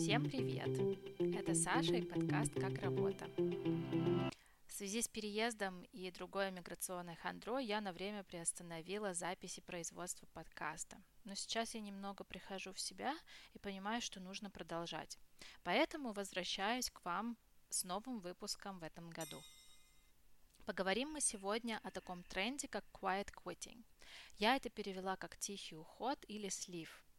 Всем 0.00 0.24
привет! 0.24 0.70
Это 1.36 1.54
Саша 1.54 1.96
и 1.96 2.00
подкаст 2.00 2.54
«Как 2.54 2.78
работа». 2.78 3.26
В 4.66 4.72
связи 4.72 5.02
с 5.02 5.08
переездом 5.08 5.82
и 5.92 6.10
другой 6.10 6.50
миграционной 6.50 7.16
хандрой 7.16 7.66
я 7.66 7.82
на 7.82 7.92
время 7.92 8.24
приостановила 8.24 9.12
записи 9.12 9.60
производства 9.60 10.26
подкаста. 10.32 10.96
Но 11.24 11.34
сейчас 11.34 11.74
я 11.74 11.82
немного 11.82 12.24
прихожу 12.24 12.72
в 12.72 12.80
себя 12.80 13.14
и 13.52 13.58
понимаю, 13.58 14.00
что 14.00 14.20
нужно 14.20 14.48
продолжать. 14.48 15.18
Поэтому 15.64 16.12
возвращаюсь 16.12 16.88
к 16.88 17.04
вам 17.04 17.36
с 17.68 17.84
новым 17.84 18.20
выпуском 18.20 18.78
в 18.78 18.84
этом 18.84 19.10
году. 19.10 19.42
Поговорим 20.64 21.10
мы 21.10 21.20
сегодня 21.20 21.78
о 21.84 21.90
таком 21.90 22.22
тренде, 22.22 22.68
как 22.68 22.86
quiet 22.94 23.28
quitting. 23.34 23.84
Я 24.38 24.56
это 24.56 24.70
перевела 24.70 25.16
как 25.16 25.36
тихий 25.36 25.76
уход 25.76 26.18
или 26.26 26.48
слив– 26.48 27.04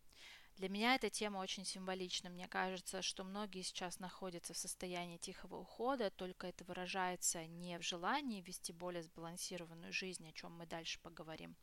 для 0.58 0.70
меня 0.70 0.96
эта 0.96 1.10
тема 1.10 1.38
очень 1.40 1.66
символична. 1.66 2.30
Мне 2.30 2.48
кажется, 2.48 3.02
что 3.02 3.24
многие 3.24 3.62
сейчас 3.62 4.00
находятся 4.00 4.54
в 4.54 4.58
состоянии 4.58 5.18
тихого 5.18 5.58
ухода, 5.58 6.12
только 6.12 6.48
это 6.48 6.64
выражается 6.66 7.46
не 7.48 7.78
в 7.80 7.84
желании 7.84 8.42
вести 8.42 8.72
более 8.72 9.04
сбалансированную 9.04 9.92
жизнь, 9.92 10.28
о 10.28 10.34
чем 10.34 10.56
мы 10.58 10.66
дальше 10.66 11.00
поговорим, 11.00 11.56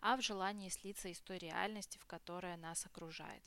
а 0.00 0.16
в 0.16 0.22
желании 0.22 0.68
слиться 0.68 1.08
из 1.08 1.20
той 1.20 1.38
реальности, 1.38 1.98
в 1.98 2.06
которой 2.06 2.56
нас 2.56 2.86
окружает. 2.86 3.42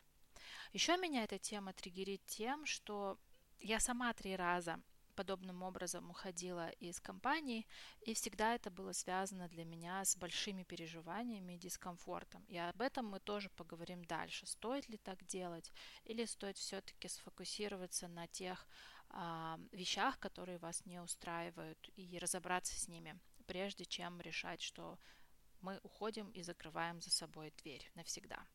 Еще 0.73 0.97
меня 0.97 1.23
эта 1.23 1.39
тема 1.39 1.73
триггерит 1.73 2.25
тем, 2.25 2.65
что 2.65 3.17
я 3.59 3.79
сама 3.79 4.13
три 4.13 4.35
раза 4.35 4.79
подобным 5.11 5.63
образом 5.63 6.09
уходила 6.09 6.69
из 6.69 6.99
компании, 6.99 7.67
и 8.01 8.13
всегда 8.13 8.55
это 8.55 8.71
было 8.71 8.93
связано 8.93 9.47
для 9.47 9.65
меня 9.65 10.03
с 10.03 10.15
большими 10.15 10.63
переживаниями 10.63 11.53
и 11.53 11.59
дискомфортом. 11.59 12.43
И 12.45 12.57
об 12.57 12.81
этом 12.81 13.05
мы 13.05 13.19
тоже 13.19 13.49
поговорим 13.49 14.03
дальше. 14.05 14.47
Стоит 14.47 14.89
ли 14.89 14.97
так 14.97 15.25
делать, 15.25 15.71
или 16.05 16.25
стоит 16.25 16.57
все-таки 16.57 17.07
сфокусироваться 17.07 18.07
на 18.07 18.27
тех 18.27 18.67
а, 19.09 19.59
вещах, 19.71 20.19
которые 20.19 20.57
вас 20.57 20.85
не 20.85 20.99
устраивают, 21.01 21.89
и 21.95 22.17
разобраться 22.17 22.79
с 22.79 22.87
ними, 22.87 23.19
прежде 23.45 23.85
чем 23.85 24.21
решать, 24.21 24.61
что 24.61 24.97
мы 25.61 25.79
уходим 25.83 26.29
и 26.31 26.41
закрываем 26.41 27.01
за 27.01 27.11
собой 27.11 27.53
дверь 27.61 27.91
навсегда. 27.95 28.45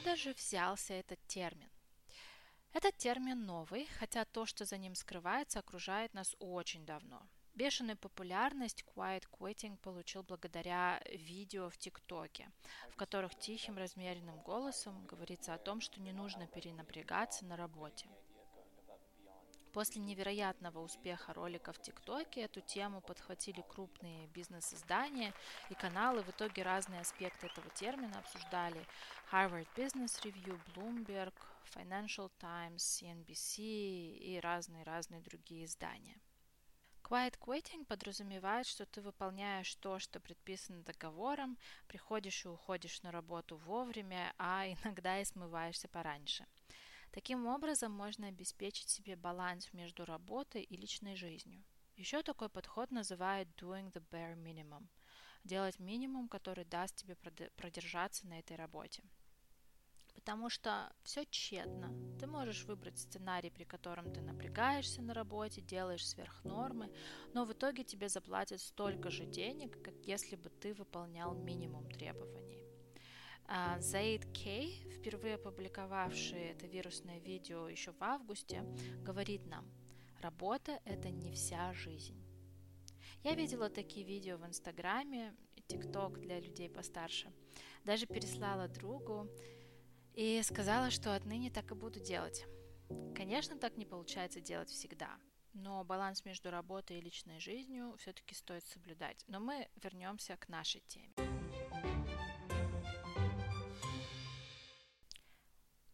Откуда 0.00 0.16
же 0.16 0.32
взялся 0.32 0.94
этот 0.94 1.18
термин? 1.26 1.68
Этот 2.72 2.96
термин 2.96 3.44
новый, 3.44 3.86
хотя 3.98 4.24
то, 4.24 4.46
что 4.46 4.64
за 4.64 4.78
ним 4.78 4.94
скрывается, 4.94 5.58
окружает 5.58 6.14
нас 6.14 6.34
очень 6.38 6.86
давно. 6.86 7.20
Бешеную 7.54 7.98
популярность 7.98 8.82
Quiet 8.96 9.24
Quitting 9.30 9.76
получил 9.76 10.22
благодаря 10.22 11.02
видео 11.04 11.68
в 11.68 11.76
ТикТоке, 11.76 12.50
в 12.88 12.96
которых 12.96 13.38
тихим 13.38 13.76
размеренным 13.76 14.40
голосом 14.40 15.06
говорится 15.06 15.52
о 15.52 15.58
том, 15.58 15.82
что 15.82 16.00
не 16.00 16.12
нужно 16.12 16.46
перенапрягаться 16.46 17.44
на 17.44 17.58
работе. 17.58 18.08
После 19.72 20.02
невероятного 20.02 20.80
успеха 20.80 21.32
ролика 21.32 21.72
в 21.72 21.80
ТикТоке 21.80 22.40
эту 22.42 22.60
тему 22.60 23.00
подхватили 23.00 23.64
крупные 23.68 24.26
бизнес-издания 24.26 25.32
и 25.68 25.74
каналы. 25.74 26.24
В 26.24 26.30
итоге 26.30 26.64
разные 26.64 27.02
аспекты 27.02 27.46
этого 27.46 27.70
термина 27.70 28.18
обсуждали 28.18 28.84
Harvard 29.30 29.68
Business 29.76 30.20
Review, 30.24 30.60
Bloomberg, 30.74 31.34
Financial 31.72 32.32
Times, 32.40 32.78
CNBC 32.78 33.58
и 33.60 34.40
разные-разные 34.40 35.20
другие 35.20 35.66
издания. 35.66 36.20
Quiet 37.04 37.38
quitting 37.38 37.84
подразумевает, 37.84 38.66
что 38.66 38.86
ты 38.86 39.00
выполняешь 39.00 39.72
то, 39.76 40.00
что 40.00 40.18
предписано 40.18 40.82
договором, 40.82 41.56
приходишь 41.86 42.44
и 42.44 42.48
уходишь 42.48 43.02
на 43.02 43.12
работу 43.12 43.56
вовремя, 43.56 44.34
а 44.36 44.66
иногда 44.66 45.20
и 45.20 45.24
смываешься 45.24 45.86
пораньше– 45.86 46.44
Таким 47.12 47.46
образом 47.46 47.92
можно 47.92 48.28
обеспечить 48.28 48.88
себе 48.88 49.16
баланс 49.16 49.72
между 49.72 50.04
работой 50.04 50.62
и 50.62 50.76
личной 50.76 51.16
жизнью. 51.16 51.64
Еще 51.96 52.22
такой 52.22 52.48
подход 52.48 52.90
называют 52.90 53.48
doing 53.60 53.92
the 53.92 54.02
bare 54.10 54.36
minimum– 54.36 54.86
делать 55.44 55.78
минимум, 55.78 56.28
который 56.28 56.64
даст 56.64 56.96
тебе 56.96 57.16
продержаться 57.56 58.26
на 58.26 58.38
этой 58.38 58.56
работе. 58.56 59.02
Потому 60.14 60.50
что 60.50 60.92
все 61.02 61.24
тщетно. 61.24 61.94
Ты 62.18 62.26
можешь 62.26 62.64
выбрать 62.64 62.98
сценарий, 62.98 63.50
при 63.50 63.64
котором 63.64 64.12
ты 64.12 64.20
напрягаешься 64.20 65.00
на 65.02 65.14
работе, 65.14 65.62
делаешь 65.62 66.06
сверх 66.06 66.44
нормы, 66.44 66.92
но 67.32 67.44
в 67.44 67.52
итоге 67.52 67.84
тебе 67.84 68.08
заплатят 68.08 68.60
столько 68.60 69.10
же 69.10 69.24
денег, 69.24 69.82
как 69.82 69.94
если 70.04 70.36
бы 70.36 70.50
ты 70.50 70.74
выполнял 70.74 71.34
минимум 71.34 71.88
требований. 71.90 72.49
А, 73.52 73.80
Заид 73.80 74.26
Кей, 74.32 74.86
впервые 74.92 75.34
опубликовавший 75.34 76.50
это 76.50 76.68
вирусное 76.68 77.18
видео 77.18 77.68
еще 77.68 77.90
в 77.90 78.00
августе, 78.00 78.62
говорит 79.02 79.44
нам, 79.46 79.68
работа– 80.20 80.78
это 80.84 81.10
не 81.10 81.32
вся 81.32 81.72
жизнь. 81.72 82.24
Я 83.24 83.34
видела 83.34 83.68
такие 83.68 84.06
видео 84.06 84.36
в 84.36 84.46
Инстаграме, 84.46 85.34
ТикТок 85.66 86.20
для 86.20 86.38
людей 86.38 86.70
постарше. 86.70 87.32
Даже 87.84 88.06
переслала 88.06 88.68
другу 88.68 89.28
и 90.14 90.40
сказала, 90.44 90.90
что 90.90 91.16
отныне 91.16 91.50
так 91.50 91.72
и 91.72 91.74
буду 91.74 91.98
делать. 91.98 92.46
Конечно, 93.16 93.58
так 93.58 93.76
не 93.76 93.84
получается 93.84 94.40
делать 94.40 94.70
всегда, 94.70 95.18
но 95.54 95.82
баланс 95.82 96.24
между 96.24 96.52
работой 96.52 96.98
и 96.98 97.02
личной 97.02 97.40
жизнью 97.40 97.96
все-таки 97.98 98.36
стоит 98.36 98.64
соблюдать. 98.64 99.24
Но 99.26 99.40
мы 99.40 99.68
вернемся 99.82 100.36
к 100.36 100.48
нашей 100.48 100.82
теме. 100.82 101.29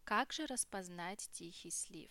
Как 0.07 0.31
же 0.31 0.45
распознать 0.45 1.29
тихий 1.33 1.69
слив? 1.69 2.09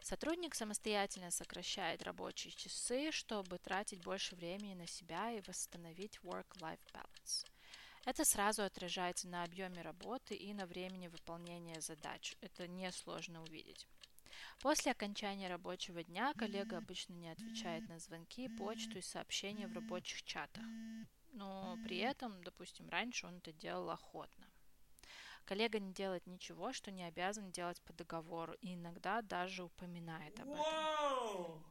Сотрудник 0.00 0.56
самостоятельно 0.56 1.30
сокращает 1.30 2.02
рабочие 2.02 2.52
часы, 2.52 3.12
чтобы 3.12 3.58
тратить 3.58 4.02
больше 4.02 4.34
времени 4.34 4.74
на 4.74 4.88
себя 4.88 5.30
и 5.30 5.40
восстановить 5.46 6.18
work-life 6.24 6.80
balance. 6.92 7.46
Это 8.04 8.24
сразу 8.24 8.64
отражается 8.64 9.28
на 9.28 9.44
объеме 9.44 9.82
работы 9.82 10.34
и 10.34 10.52
на 10.52 10.66
времени 10.66 11.06
выполнения 11.06 11.80
задач. 11.80 12.34
Это 12.40 12.66
несложно 12.66 13.40
увидеть. 13.44 13.86
После 14.58 14.90
окончания 14.90 15.48
рабочего 15.48 16.02
дня 16.02 16.34
коллега 16.34 16.78
обычно 16.78 17.12
не 17.12 17.28
отвечает 17.28 17.88
на 17.88 18.00
звонки, 18.00 18.48
почту 18.48 18.98
и 18.98 19.00
сообщения 19.00 19.68
в 19.68 19.74
рабочих 19.74 20.24
чатах. 20.24 20.64
Но 21.34 21.78
при 21.84 21.98
этом, 21.98 22.42
допустим, 22.42 22.88
раньше 22.88 23.28
он 23.28 23.36
это 23.36 23.52
делал 23.52 23.90
охотно. 23.90 24.45
Коллега 25.46 25.78
не 25.78 25.92
делает 25.92 26.26
ничего, 26.26 26.72
что 26.72 26.90
не 26.90 27.04
обязан 27.04 27.52
делать 27.52 27.80
по 27.82 27.92
договору, 27.92 28.54
и 28.60 28.74
иногда 28.74 29.22
даже 29.22 29.62
упоминает 29.62 30.38
об 30.40 30.48
этом. 30.50 31.64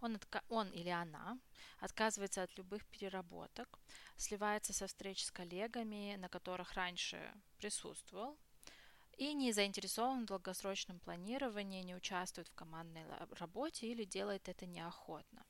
Он, 0.00 0.16
отка- 0.16 0.44
он 0.48 0.70
или 0.70 0.88
она 0.88 1.38
отказывается 1.80 2.42
от 2.42 2.56
любых 2.56 2.86
переработок, 2.86 3.78
сливается 4.16 4.72
со 4.72 4.86
встреч 4.86 5.24
с 5.24 5.30
коллегами, 5.30 6.16
на 6.16 6.28
которых 6.28 6.72
раньше 6.74 7.34
присутствовал, 7.58 8.38
и 9.18 9.34
не 9.34 9.52
заинтересован 9.52 10.22
в 10.22 10.26
долгосрочном 10.26 11.00
планировании, 11.00 11.82
не 11.82 11.94
участвует 11.94 12.48
в 12.48 12.54
командной 12.54 13.04
работе 13.32 13.86
или 13.88 14.04
делает 14.04 14.48
это 14.48 14.66
неохотно. 14.66 15.44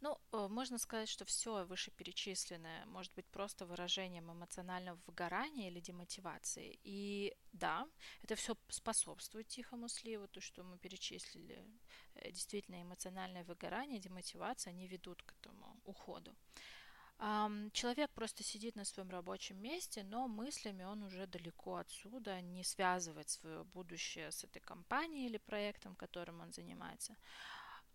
Ну, 0.00 0.16
э, 0.32 0.48
можно 0.48 0.78
сказать, 0.78 1.08
что 1.08 1.24
все 1.24 1.64
вышеперечисленное 1.64 2.86
может 2.86 3.12
быть 3.14 3.26
просто 3.26 3.66
выражением 3.66 4.30
эмоционального 4.30 4.98
выгорания 5.06 5.68
или 5.68 5.80
демотивации. 5.80 6.78
И 6.84 7.34
да, 7.52 7.88
это 8.22 8.34
все 8.36 8.56
способствует 8.68 9.48
тихому 9.48 9.88
сливу, 9.88 10.28
то, 10.28 10.40
что 10.40 10.62
мы 10.62 10.78
перечислили. 10.78 11.64
Э, 12.14 12.30
действительно, 12.30 12.80
эмоциональное 12.80 13.44
выгорание, 13.44 13.98
демотивация, 13.98 14.70
они 14.70 14.86
ведут 14.86 15.22
к 15.22 15.32
этому 15.32 15.80
уходу. 15.84 16.34
Человек 17.72 18.12
просто 18.12 18.44
сидит 18.44 18.76
на 18.76 18.84
своем 18.84 19.10
рабочем 19.10 19.60
месте, 19.60 20.04
но 20.04 20.28
мыслями 20.28 20.84
он 20.84 21.02
уже 21.02 21.26
далеко 21.26 21.78
отсюда, 21.78 22.40
не 22.40 22.62
связывает 22.62 23.28
свое 23.28 23.64
будущее 23.64 24.30
с 24.30 24.44
этой 24.44 24.60
компанией 24.60 25.26
или 25.26 25.38
проектом, 25.38 25.96
которым 25.96 26.40
он 26.40 26.52
занимается. 26.52 27.16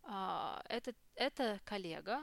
А, 0.04 0.62
это, 0.70 0.94
это 1.16 1.60
коллега, 1.64 2.22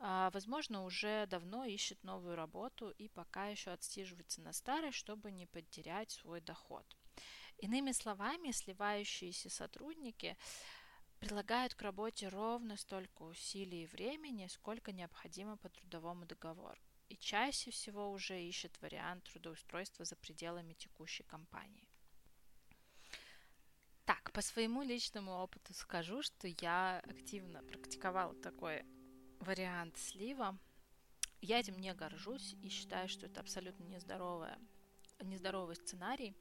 а, 0.00 0.30
возможно, 0.30 0.84
уже 0.84 1.26
давно 1.26 1.64
ищет 1.64 2.02
новую 2.04 2.36
работу 2.36 2.90
и 2.90 3.08
пока 3.08 3.48
еще 3.48 3.70
отсиживается 3.72 4.40
на 4.40 4.52
старой, 4.52 4.92
чтобы 4.92 5.30
не 5.30 5.46
потерять 5.46 6.10
свой 6.10 6.40
доход. 6.40 6.84
Иными 7.58 7.90
словами, 7.92 8.52
сливающиеся 8.52 9.50
сотрудники 9.50 10.36
прилагают 11.18 11.74
к 11.74 11.82
работе 11.82 12.28
ровно 12.28 12.76
столько 12.76 13.22
усилий 13.22 13.82
и 13.82 13.86
времени, 13.86 14.46
сколько 14.46 14.92
необходимо 14.92 15.56
по 15.56 15.68
трудовому 15.68 16.26
договору. 16.26 16.80
И 17.08 17.16
чаще 17.16 17.70
всего 17.70 18.12
уже 18.12 18.40
ищет 18.40 18.80
вариант 18.80 19.24
трудоустройства 19.24 20.04
за 20.04 20.14
пределами 20.14 20.74
текущей 20.74 21.24
компании. 21.24 21.87
Так, 24.08 24.32
по 24.32 24.40
своему 24.40 24.82
личному 24.82 25.32
опыту 25.32 25.74
скажу, 25.74 26.22
что 26.22 26.48
я 26.48 27.00
активно 27.00 27.62
практиковала 27.62 28.34
такой 28.36 28.86
вариант 29.38 29.98
слива. 29.98 30.58
Я 31.42 31.60
этим 31.60 31.78
не 31.78 31.92
горжусь 31.92 32.54
и 32.62 32.70
считаю, 32.70 33.10
что 33.10 33.26
это 33.26 33.40
абсолютно 33.40 33.84
нездоровое, 33.84 34.58
нездоровый 35.20 35.76
сценарий. 35.76 36.34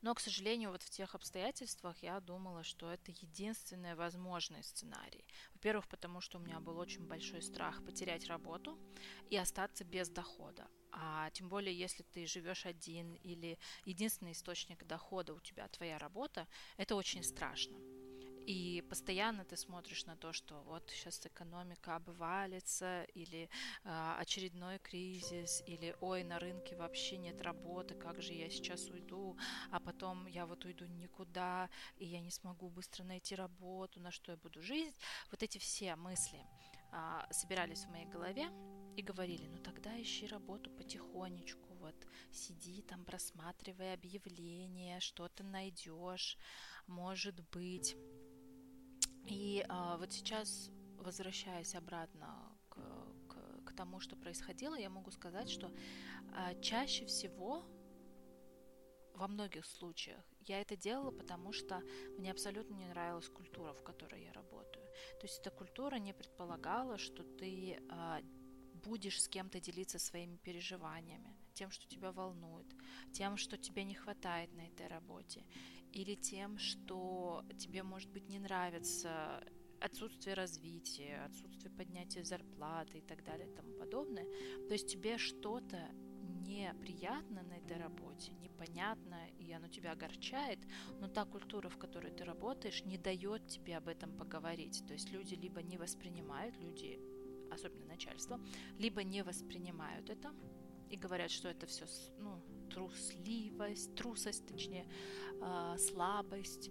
Но, 0.00 0.16
к 0.16 0.18
сожалению, 0.18 0.72
вот 0.72 0.82
в 0.82 0.90
тех 0.90 1.14
обстоятельствах 1.14 1.96
я 2.02 2.18
думала, 2.18 2.64
что 2.64 2.90
это 2.90 3.12
единственный 3.12 3.94
возможный 3.94 4.64
сценарий. 4.64 5.24
Во-первых, 5.54 5.86
потому 5.86 6.20
что 6.20 6.38
у 6.38 6.40
меня 6.40 6.58
был 6.58 6.76
очень 6.76 7.06
большой 7.06 7.42
страх 7.42 7.84
потерять 7.84 8.26
работу 8.26 8.76
и 9.30 9.36
остаться 9.36 9.84
без 9.84 10.08
дохода. 10.08 10.66
А 10.92 11.30
тем 11.30 11.48
более, 11.48 11.76
если 11.76 12.02
ты 12.02 12.26
живешь 12.26 12.66
один 12.66 13.14
или 13.14 13.58
единственный 13.84 14.32
источник 14.32 14.84
дохода 14.84 15.32
у 15.32 15.40
тебя 15.40 15.68
твоя 15.68 15.98
работа, 15.98 16.46
это 16.76 16.94
очень 16.94 17.22
страшно. 17.22 17.78
И 18.46 18.82
постоянно 18.88 19.44
ты 19.44 19.56
смотришь 19.56 20.04
на 20.04 20.16
то, 20.16 20.32
что 20.32 20.62
вот 20.62 20.90
сейчас 20.90 21.24
экономика 21.24 21.94
обвалится, 21.94 23.04
или 23.14 23.48
э, 23.84 24.14
очередной 24.18 24.78
кризис, 24.80 25.62
или 25.66 25.94
ой, 26.00 26.24
на 26.24 26.40
рынке 26.40 26.74
вообще 26.74 27.18
нет 27.18 27.40
работы, 27.40 27.94
как 27.94 28.20
же 28.20 28.32
я 28.32 28.50
сейчас 28.50 28.88
уйду, 28.90 29.38
а 29.70 29.78
потом 29.78 30.26
я 30.26 30.44
вот 30.44 30.64
уйду 30.64 30.86
никуда, 30.86 31.70
и 31.96 32.04
я 32.04 32.20
не 32.20 32.30
смогу 32.30 32.68
быстро 32.68 33.04
найти 33.04 33.36
работу, 33.36 34.00
на 34.00 34.10
что 34.10 34.32
я 34.32 34.36
буду 34.36 34.60
жить. 34.60 34.96
Вот 35.30 35.42
эти 35.44 35.58
все 35.58 35.94
мысли 35.94 36.44
э, 36.90 37.20
собирались 37.30 37.84
в 37.84 37.90
моей 37.90 38.06
голове 38.06 38.48
и 38.96 39.02
говорили, 39.02 39.46
ну 39.46 39.58
тогда 39.58 40.00
ищи 40.00 40.26
работу 40.26 40.70
потихонечку, 40.70 41.74
вот 41.80 41.94
сиди 42.30 42.82
там, 42.82 43.04
просматривай 43.04 43.94
объявления, 43.94 45.00
что-то 45.00 45.42
найдешь, 45.44 46.38
может 46.86 47.40
быть. 47.50 47.96
И 49.26 49.64
а, 49.68 49.96
вот 49.96 50.12
сейчас, 50.12 50.70
возвращаясь 50.98 51.74
обратно 51.74 52.58
к, 52.68 52.76
к, 53.28 53.64
к 53.64 53.76
тому, 53.76 54.00
что 54.00 54.16
происходило, 54.16 54.74
я 54.74 54.90
могу 54.90 55.10
сказать, 55.10 55.48
что 55.48 55.72
а, 56.34 56.54
чаще 56.60 57.06
всего 57.06 57.64
во 59.14 59.28
многих 59.28 59.66
случаях 59.66 60.24
я 60.40 60.60
это 60.60 60.76
делала, 60.76 61.10
потому 61.10 61.52
что 61.52 61.82
мне 62.18 62.30
абсолютно 62.30 62.74
не 62.74 62.86
нравилась 62.86 63.28
культура, 63.28 63.72
в 63.72 63.82
которой 63.82 64.24
я 64.24 64.32
работаю. 64.32 64.86
То 65.20 65.26
есть 65.26 65.40
эта 65.40 65.50
культура 65.50 65.96
не 65.96 66.12
предполагала, 66.12 66.98
что 66.98 67.22
ты 67.22 67.80
а, 67.88 68.20
будешь 68.84 69.22
с 69.22 69.28
кем-то 69.28 69.60
делиться 69.60 69.98
своими 69.98 70.36
переживаниями, 70.36 71.36
тем, 71.54 71.70
что 71.70 71.86
тебя 71.88 72.12
волнует, 72.12 72.66
тем, 73.12 73.36
что 73.36 73.56
тебе 73.56 73.84
не 73.84 73.94
хватает 73.94 74.52
на 74.54 74.66
этой 74.66 74.86
работе 74.86 75.44
или 75.92 76.14
тем, 76.14 76.58
что 76.58 77.44
тебе, 77.58 77.82
может 77.82 78.10
быть, 78.10 78.28
не 78.28 78.38
нравится 78.38 79.44
отсутствие 79.80 80.34
развития, 80.34 81.24
отсутствие 81.26 81.70
поднятия 81.70 82.24
зарплаты 82.24 82.98
и 82.98 83.02
так 83.02 83.24
далее 83.24 83.48
и 83.48 83.54
тому 83.54 83.72
подобное. 83.74 84.24
То 84.68 84.72
есть 84.72 84.88
тебе 84.88 85.18
что-то 85.18 85.90
неприятно 86.42 87.42
на 87.42 87.54
этой 87.54 87.76
работе, 87.76 88.32
непонятно, 88.32 89.28
и 89.38 89.50
оно 89.52 89.68
тебя 89.68 89.92
огорчает, 89.92 90.58
но 91.00 91.08
та 91.08 91.24
культура, 91.24 91.68
в 91.68 91.78
которой 91.78 92.12
ты 92.12 92.24
работаешь, 92.24 92.84
не 92.84 92.98
дает 92.98 93.46
тебе 93.48 93.76
об 93.76 93.88
этом 93.88 94.16
поговорить. 94.16 94.84
То 94.86 94.92
есть 94.92 95.10
люди 95.10 95.34
либо 95.34 95.62
не 95.62 95.78
воспринимают, 95.78 96.56
люди, 96.58 97.00
особенно 97.52 97.86
начальство, 97.86 98.40
либо 98.78 99.02
не 99.02 99.22
воспринимают 99.22 100.10
это 100.10 100.32
и 100.90 100.96
говорят, 100.96 101.30
что 101.30 101.48
это 101.48 101.66
все 101.66 101.86
ну, 102.18 102.42
трусливость, 102.70 103.94
трусость, 103.94 104.46
точнее, 104.46 104.86
э, 105.40 105.76
слабость. 105.78 106.70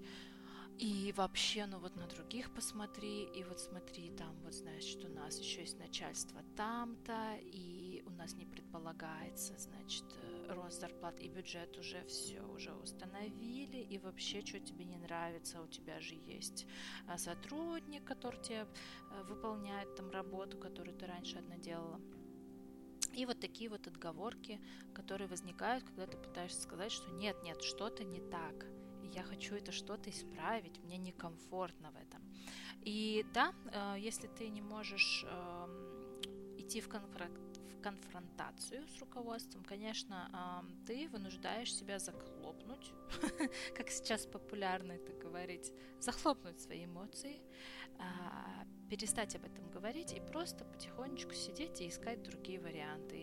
И 0.78 1.14
вообще, 1.16 1.66
ну 1.68 1.80
вот 1.80 1.96
на 1.96 2.08
других 2.08 2.52
посмотри, 2.54 3.26
и 3.26 3.44
вот 3.44 3.60
смотри, 3.60 4.10
там 4.18 4.36
вот 4.44 4.56
что 4.56 5.08
у 5.08 5.14
нас 5.14 5.40
еще 5.40 5.62
есть 5.62 5.78
начальство 5.78 6.42
там-то, 6.56 7.38
и 7.42 8.04
у 8.06 8.10
нас 8.12 8.34
не 8.34 8.46
предполагается, 8.46 9.56
значит, 9.58 10.06
э, 10.24 10.31
рост 10.54 10.80
зарплат 10.80 11.20
и 11.20 11.28
бюджет 11.28 11.78
уже 11.78 12.04
все 12.06 12.42
уже 12.42 12.74
установили, 12.74 13.78
и 13.78 13.98
вообще, 13.98 14.42
что 14.46 14.60
тебе 14.60 14.86
не 14.86 14.98
нравится, 14.98 15.62
у 15.62 15.68
тебя 15.68 16.00
же 16.00 16.16
есть 16.16 16.66
э, 17.08 17.18
сотрудник, 17.18 18.04
который 18.04 18.42
тебе 18.42 18.66
э, 18.66 19.24
выполняет 19.24 19.96
там 19.96 20.10
работу, 20.12 20.58
которую 20.58 20.98
ты 20.98 21.06
раньше 21.06 21.38
одна 21.38 21.58
делала. 21.58 22.00
И 23.14 23.26
вот 23.26 23.40
такие 23.40 23.70
вот 23.70 23.88
отговорки, 23.88 24.62
которые 24.94 25.28
возникают, 25.28 25.84
когда 25.84 26.08
ты 26.08 26.18
пытаешься 26.18 26.62
сказать, 26.62 26.92
что 26.92 27.12
нет, 27.12 27.36
нет, 27.44 27.62
что-то 27.62 28.04
не 28.04 28.22
так. 28.22 28.66
Я 29.14 29.24
хочу 29.24 29.56
это 29.56 29.74
что-то 29.74 30.10
исправить, 30.10 30.80
мне 30.84 30.98
некомфортно 30.98 31.92
в 31.92 31.96
этом. 31.98 32.22
И 32.84 33.26
да, 33.34 33.54
э, 33.74 33.96
если 34.00 34.28
ты 34.28 34.50
не 34.50 34.62
можешь 34.62 35.26
эм, 35.28 36.22
идти 36.58 36.82
в, 36.82 36.88
конфрак... 36.88 37.32
конфронтацию 37.82 38.88
с 38.88 39.00
руководством, 39.00 39.64
конечно, 39.64 40.64
ты 40.86 41.08
вынуждаешь 41.10 41.74
себя 41.74 42.00
захлопнуть, 42.00 42.94
как 43.76 43.90
сейчас 43.90 44.26
популярно 44.26 44.94
это 44.94 45.14
говорить, 45.14 45.72
захлопнуть 46.00 46.60
свои 46.60 46.86
эмоции, 46.86 47.42
а, 47.98 48.66
перестать 48.90 49.36
об 49.36 49.46
этом 49.46 49.70
говорить 49.72 50.14
и 50.14 50.20
просто 50.20 50.66
потихонечку 50.66 51.34
сидеть 51.34 51.82
и 51.82 51.88
искать 51.88 52.24
другие 52.24 52.60
варианты. 52.60 53.18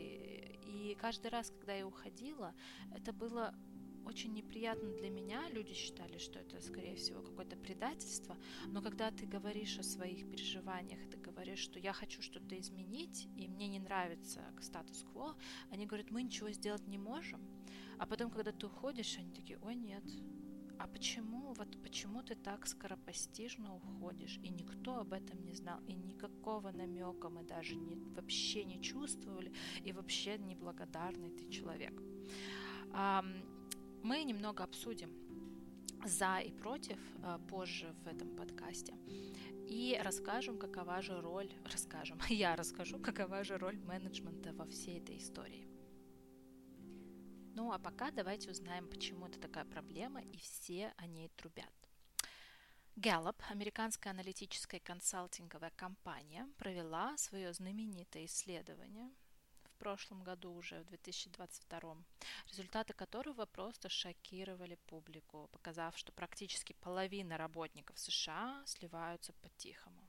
И 0.64 0.96
каждый 1.00 1.31
раз, 1.31 1.50
когда 1.50 1.75
я 1.75 1.87
уходила, 1.87 2.55
это 2.94 3.12
было 3.12 3.55
очень 4.08 4.32
неприятно 4.32 4.90
для 4.94 5.10
меня. 5.10 5.49
Люди 5.50 5.75
считали, 5.75 6.16
что 6.16 6.38
это, 6.38 6.60
скорее 6.62 6.96
всего, 6.96 7.20
какое-то 7.20 7.56
предательство. 7.56 8.37
Но 8.66 8.81
когда 8.81 9.10
ты 9.10 9.26
говоришь 9.26 9.78
о 9.78 9.82
своих 9.82 10.31
переживаниях, 10.31 11.00
ты 11.10 11.18
говоришь, 11.48 11.64
что 11.64 11.78
я 11.78 11.92
хочу 11.92 12.22
что-то 12.22 12.58
изменить, 12.60 13.28
и 13.36 13.48
мне 13.48 13.68
не 13.68 13.78
нравится 13.78 14.40
статус-кво, 14.60 15.34
они 15.70 15.86
говорят, 15.86 16.10
мы 16.10 16.22
ничего 16.22 16.50
сделать 16.50 16.86
не 16.86 16.98
можем. 16.98 17.40
А 17.98 18.06
потом, 18.06 18.30
когда 18.30 18.52
ты 18.52 18.66
уходишь, 18.66 19.18
они 19.18 19.32
такие, 19.32 19.58
ой, 19.62 19.74
нет, 19.74 20.04
а 20.78 20.86
почему, 20.86 21.54
вот 21.54 21.82
почему 21.82 22.22
ты 22.22 22.34
так 22.34 22.66
скоропостижно 22.66 23.74
уходишь, 23.74 24.38
и 24.42 24.50
никто 24.50 24.98
об 24.98 25.12
этом 25.12 25.42
не 25.42 25.54
знал, 25.54 25.80
и 25.88 25.94
никакого 25.94 26.70
намека 26.70 27.30
мы 27.30 27.42
даже 27.42 27.74
не, 27.76 27.96
вообще 27.96 28.64
не 28.64 28.80
чувствовали, 28.82 29.52
и 29.84 29.92
вообще 29.92 30.38
неблагодарный 30.38 31.30
ты 31.30 31.48
человек. 31.48 32.00
А, 32.92 33.24
мы 34.02 34.22
немного 34.22 34.64
обсудим 34.64 35.10
за 36.04 36.38
и 36.38 36.52
против 36.52 36.98
а, 37.22 37.38
позже 37.38 37.94
в 38.04 38.06
этом 38.06 38.36
подкасте. 38.36 38.94
И 39.69 40.00
расскажем, 40.03 40.59
какова 40.59 41.03
же 41.03 41.20
роль, 41.20 41.53
расскажем, 41.70 42.19
я 42.31 42.56
расскажу, 42.56 42.99
какова 42.99 43.44
же 43.44 43.59
роль 43.59 43.76
менеджмента 43.79 44.55
во 44.55 44.65
всей 44.65 44.98
этой 44.98 45.19
истории. 45.19 45.69
Ну 47.55 47.70
а 47.72 47.79
пока 47.79 48.10
давайте 48.10 48.51
узнаем, 48.51 48.89
почему 48.89 49.27
это 49.27 49.39
такая 49.39 49.67
проблема 49.67 50.22
и 50.22 50.39
все 50.39 50.94
о 50.96 51.06
ней 51.06 51.29
трубят. 51.37 51.72
Gallup, 52.96 53.37
американская 53.51 54.13
аналитическая 54.13 54.81
консалтинговая 54.81 55.72
компания, 55.77 56.48
провела 56.56 57.17
свое 57.19 57.53
знаменитое 57.53 58.25
исследование 58.25 59.10
прошлом 59.79 60.23
году 60.23 60.53
уже, 60.53 60.81
в 60.81 60.87
2022, 60.87 61.97
результаты 62.47 62.93
которого 62.93 63.47
просто 63.47 63.89
шокировали 63.89 64.77
публику, 64.87 65.49
показав, 65.53 65.97
что 65.97 66.13
практически 66.13 66.75
половина 66.81 67.37
работников 67.39 67.99
США 67.99 68.63
сливаются 68.67 69.32
по-тихому. 69.35 70.08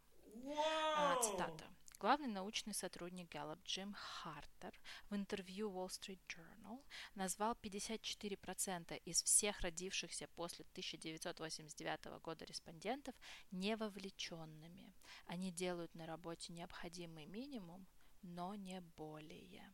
А, 0.96 1.22
цитата. 1.22 1.66
Главный 2.00 2.30
научный 2.30 2.74
сотрудник 2.74 3.28
Gallup 3.28 3.60
Джим 3.66 3.94
Хартер 3.94 4.74
в 5.10 5.16
интервью 5.16 5.70
Wall 5.70 5.90
Street 5.90 6.22
Journal 6.30 6.82
назвал 7.14 7.58
54% 7.62 8.96
из 9.04 9.22
всех 9.22 9.60
родившихся 9.60 10.30
после 10.36 10.64
1989 10.72 12.22
года 12.22 12.46
респондентов 12.46 13.16
невовлеченными. 13.52 14.94
Они 15.26 15.52
делают 15.52 15.94
на 15.94 16.06
работе 16.06 16.54
необходимый 16.54 17.26
минимум, 17.26 17.86
но 18.22 18.56
не 18.56 18.82
более. 18.98 19.72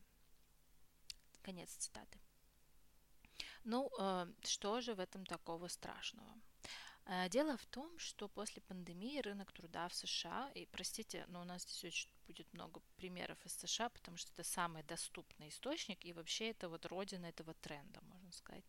Конец 1.42 1.70
цитаты. 1.70 2.18
Ну, 3.64 3.90
э, 3.98 4.26
что 4.44 4.80
же 4.80 4.94
в 4.94 5.00
этом 5.00 5.26
такого 5.26 5.68
страшного? 5.68 6.40
Э, 7.06 7.28
дело 7.28 7.56
в 7.56 7.66
том, 7.66 7.98
что 7.98 8.28
после 8.28 8.62
пандемии 8.62 9.20
рынок 9.20 9.52
труда 9.52 9.88
в 9.88 9.94
США, 9.94 10.50
и 10.54 10.66
простите, 10.66 11.24
но 11.28 11.40
у 11.40 11.44
нас 11.44 11.62
здесь 11.62 11.84
очень 11.84 12.10
будет 12.26 12.52
много 12.52 12.80
примеров 12.96 13.38
из 13.46 13.54
США, 13.56 13.88
потому 13.88 14.16
что 14.16 14.32
это 14.32 14.42
самый 14.42 14.82
доступный 14.82 15.48
источник, 15.48 16.04
и 16.04 16.12
вообще 16.12 16.50
это 16.50 16.68
вот 16.68 16.86
родина 16.86 17.26
этого 17.26 17.54
тренда, 17.54 18.00
можно 18.02 18.32
сказать. 18.32 18.64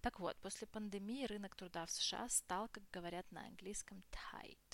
Так 0.00 0.20
вот, 0.20 0.36
после 0.38 0.66
пандемии 0.66 1.26
рынок 1.26 1.54
труда 1.54 1.84
в 1.84 1.90
США 1.90 2.28
стал, 2.28 2.68
как 2.68 2.82
говорят 2.90 3.30
на 3.32 3.44
английском, 3.46 4.02
tight. 4.10 4.69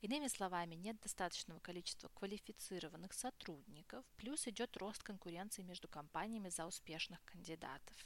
Иными 0.00 0.28
словами, 0.28 0.76
нет 0.76 1.00
достаточного 1.00 1.58
количества 1.58 2.08
квалифицированных 2.14 3.12
сотрудников, 3.12 4.04
плюс 4.16 4.46
идет 4.46 4.76
рост 4.76 5.02
конкуренции 5.02 5.62
между 5.62 5.88
компаниями 5.88 6.50
за 6.50 6.66
успешных 6.66 7.24
кандидатов. 7.24 7.96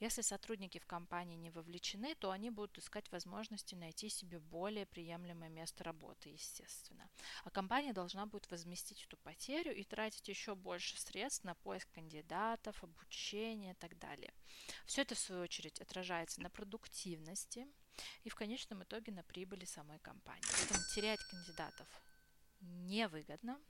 Если 0.00 0.22
сотрудники 0.22 0.78
в 0.78 0.86
компании 0.86 1.36
не 1.36 1.50
вовлечены, 1.50 2.14
то 2.14 2.30
они 2.30 2.50
будут 2.50 2.78
искать 2.78 3.10
возможности 3.10 3.74
найти 3.74 4.08
себе 4.08 4.38
более 4.38 4.86
приемлемое 4.86 5.48
место 5.48 5.84
работы, 5.84 6.30
естественно. 6.30 7.08
А 7.44 7.50
компания 7.50 7.92
должна 7.92 8.26
будет 8.26 8.50
возместить 8.50 9.04
эту 9.04 9.16
потерю 9.16 9.74
и 9.74 9.84
тратить 9.84 10.28
еще 10.28 10.54
больше 10.54 11.00
средств 11.00 11.44
на 11.44 11.54
поиск 11.54 11.90
кандидатов, 11.92 12.82
обучение 12.82 13.72
и 13.72 13.76
так 13.76 13.98
далее. 13.98 14.34
Все 14.86 15.02
это, 15.02 15.14
в 15.14 15.18
свою 15.18 15.42
очередь, 15.42 15.80
отражается 15.80 16.40
на 16.40 16.50
продуктивности 16.50 17.66
и 18.24 18.28
в 18.28 18.34
конечном 18.34 18.82
итоге 18.82 19.12
на 19.12 19.22
прибыли 19.22 19.64
самой 19.64 19.98
компании. 19.98 20.44
Поэтому 20.50 20.80
терять 20.94 21.20
кандидатов 21.30 21.88
невыгодно, 22.60 23.60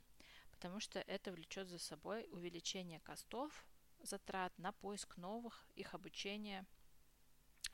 потому 0.51 0.79
что 0.79 0.99
это 0.99 1.31
влечет 1.31 1.67
за 1.67 1.79
собой 1.79 2.27
увеличение 2.31 2.99
костов, 2.99 3.65
затрат 4.01 4.57
на 4.57 4.71
поиск 4.71 5.17
новых, 5.17 5.65
их 5.75 5.93
обучение. 5.93 6.65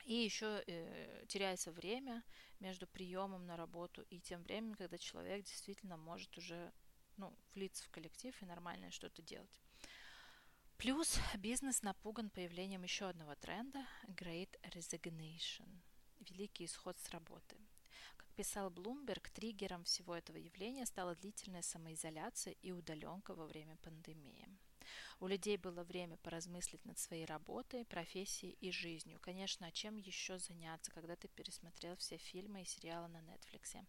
И 0.04 0.14
еще 0.14 0.62
э, 0.66 1.26
теряется 1.28 1.72
время 1.72 2.24
между 2.58 2.86
приемом 2.86 3.46
на 3.46 3.56
работу 3.56 4.02
и 4.08 4.18
тем 4.18 4.42
временем, 4.42 4.74
когда 4.74 4.96
человек 4.98 5.44
действительно 5.44 5.96
может 5.96 6.36
уже 6.38 6.72
ну, 7.16 7.36
влиться 7.54 7.84
в 7.84 7.90
коллектив 7.90 8.34
и 8.40 8.46
нормально 8.46 8.90
что-то 8.90 9.20
делать. 9.20 9.60
Плюс 10.78 11.18
бизнес 11.36 11.82
напуган 11.82 12.30
появлением 12.30 12.82
еще 12.82 13.06
одного 13.06 13.34
тренда– 13.34 13.86
Great 14.08 14.58
Resignation– 14.62 15.68
великий 16.20 16.66
исход 16.66 16.98
с 16.98 17.10
работы. 17.10 17.56
Как 18.16 18.28
писал 18.34 18.70
Блумберг, 18.70 19.30
триггером 19.30 19.84
всего 19.84 20.14
этого 20.14 20.36
явления 20.36 20.86
стала 20.86 21.14
длительная 21.16 21.62
самоизоляция 21.62 22.54
и 22.62 22.72
удаленка 22.72 23.34
во 23.34 23.46
время 23.46 23.76
пандемии. 23.76 24.48
У 25.20 25.26
людей 25.26 25.56
было 25.56 25.84
время 25.84 26.16
поразмыслить 26.18 26.84
над 26.84 26.98
своей 26.98 27.24
работой, 27.24 27.84
профессией 27.84 28.56
и 28.60 28.70
жизнью. 28.70 29.18
Конечно, 29.20 29.66
а 29.66 29.70
чем 29.70 29.96
еще 29.96 30.38
заняться, 30.38 30.90
когда 30.90 31.16
ты 31.16 31.28
пересмотрел 31.28 31.96
все 31.96 32.16
фильмы 32.16 32.62
и 32.62 32.66
сериалы 32.66 33.08
на 33.08 33.18
Netflix? 33.18 33.84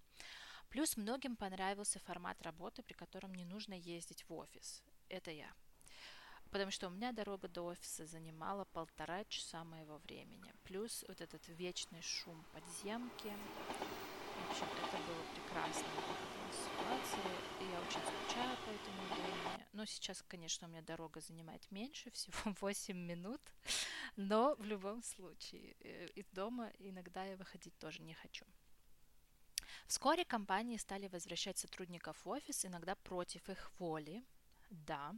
Плюс 0.70 0.98
многим 0.98 1.36
понравился 1.36 2.00
формат 2.00 2.42
работы, 2.42 2.84
при 2.84 2.94
котором 2.94 3.34
не 3.34 3.46
нужно 3.46 3.74
ездить 3.74 4.24
в 4.28 4.34
офис. 4.34 4.84
Это 5.10 5.32
я. 5.32 5.52
Потому 6.52 6.72
что 6.72 6.88
у 6.88 6.92
меня 6.92 7.12
дорога 7.14 7.48
до 7.48 7.64
офиса 7.64 8.06
занимала 8.06 8.66
полтора 8.66 9.24
часа 9.26 9.64
моего 9.64 9.98
времени. 10.00 10.54
Плюс 10.64 11.06
вот 11.08 11.22
этот 11.22 11.48
вечный 11.48 12.02
шум 12.02 12.44
подземки. 12.54 13.32
В 14.38 14.52
общем, 14.52 14.68
это 14.86 14.98
было 14.98 15.24
прекрасно 15.34 15.88
ситуации, 16.52 17.32
и 17.62 17.72
я 17.72 17.80
очень 17.80 18.02
скучаю 18.02 18.58
по 18.66 18.70
этому 18.70 19.02
времени. 19.14 19.66
Но 19.74 19.86
сейчас, 19.86 20.24
конечно, 20.28 20.68
у 20.68 20.70
меня 20.70 20.82
дорога 20.82 21.22
занимает 21.22 21.70
меньше, 21.72 22.12
всего 22.12 22.56
8 22.60 22.98
минут, 22.98 23.42
но 24.16 24.56
в 24.56 24.66
любом 24.66 25.02
случае 25.02 25.76
э, 25.80 26.08
из 26.16 26.28
дома 26.32 26.72
иногда 26.80 27.24
я 27.24 27.38
выходить 27.38 27.78
тоже 27.78 28.02
не 28.02 28.14
хочу. 28.14 28.46
Вскоре 29.88 30.26
компании 30.26 30.78
стали 30.78 31.08
возвращать 31.08 31.58
сотрудников 31.58 32.18
в 32.26 32.30
офис, 32.30 32.66
иногда 32.66 32.96
против 32.96 33.50
их 33.50 33.72
воли, 33.80 34.24
да, 34.72 35.14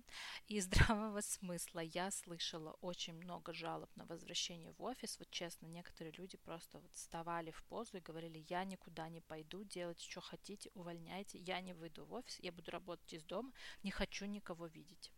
и 0.47 0.59
здравого 0.59 1.21
смысла. 1.21 1.79
Я 1.79 2.11
слышала 2.11 2.71
очень 2.81 3.13
много 3.13 3.53
жалоб 3.53 3.89
на 3.95 4.05
возвращение 4.05 4.71
в 4.71 4.83
офис. 4.83 5.17
Вот 5.19 5.29
честно, 5.29 5.67
некоторые 5.67 6.13
люди 6.17 6.37
просто 6.37 6.79
вот 6.79 6.91
вставали 6.93 7.51
в 7.51 7.63
позу 7.63 7.97
и 7.97 8.01
говорили, 8.01 8.45
я 8.49 8.63
никуда 8.65 9.09
не 9.09 9.21
пойду, 9.21 9.63
делать 9.63 10.01
что 10.01 10.21
хотите, 10.21 10.71
увольняйте, 10.73 11.37
я 11.37 11.61
не 11.61 11.73
выйду 11.73 12.05
в 12.05 12.13
офис, 12.13 12.39
я 12.39 12.51
буду 12.51 12.71
работать 12.71 13.13
из 13.13 13.23
дома, 13.23 13.53
не 13.83 13.91
хочу 13.91 14.25
никого 14.25 14.67
видеть. 14.67 15.11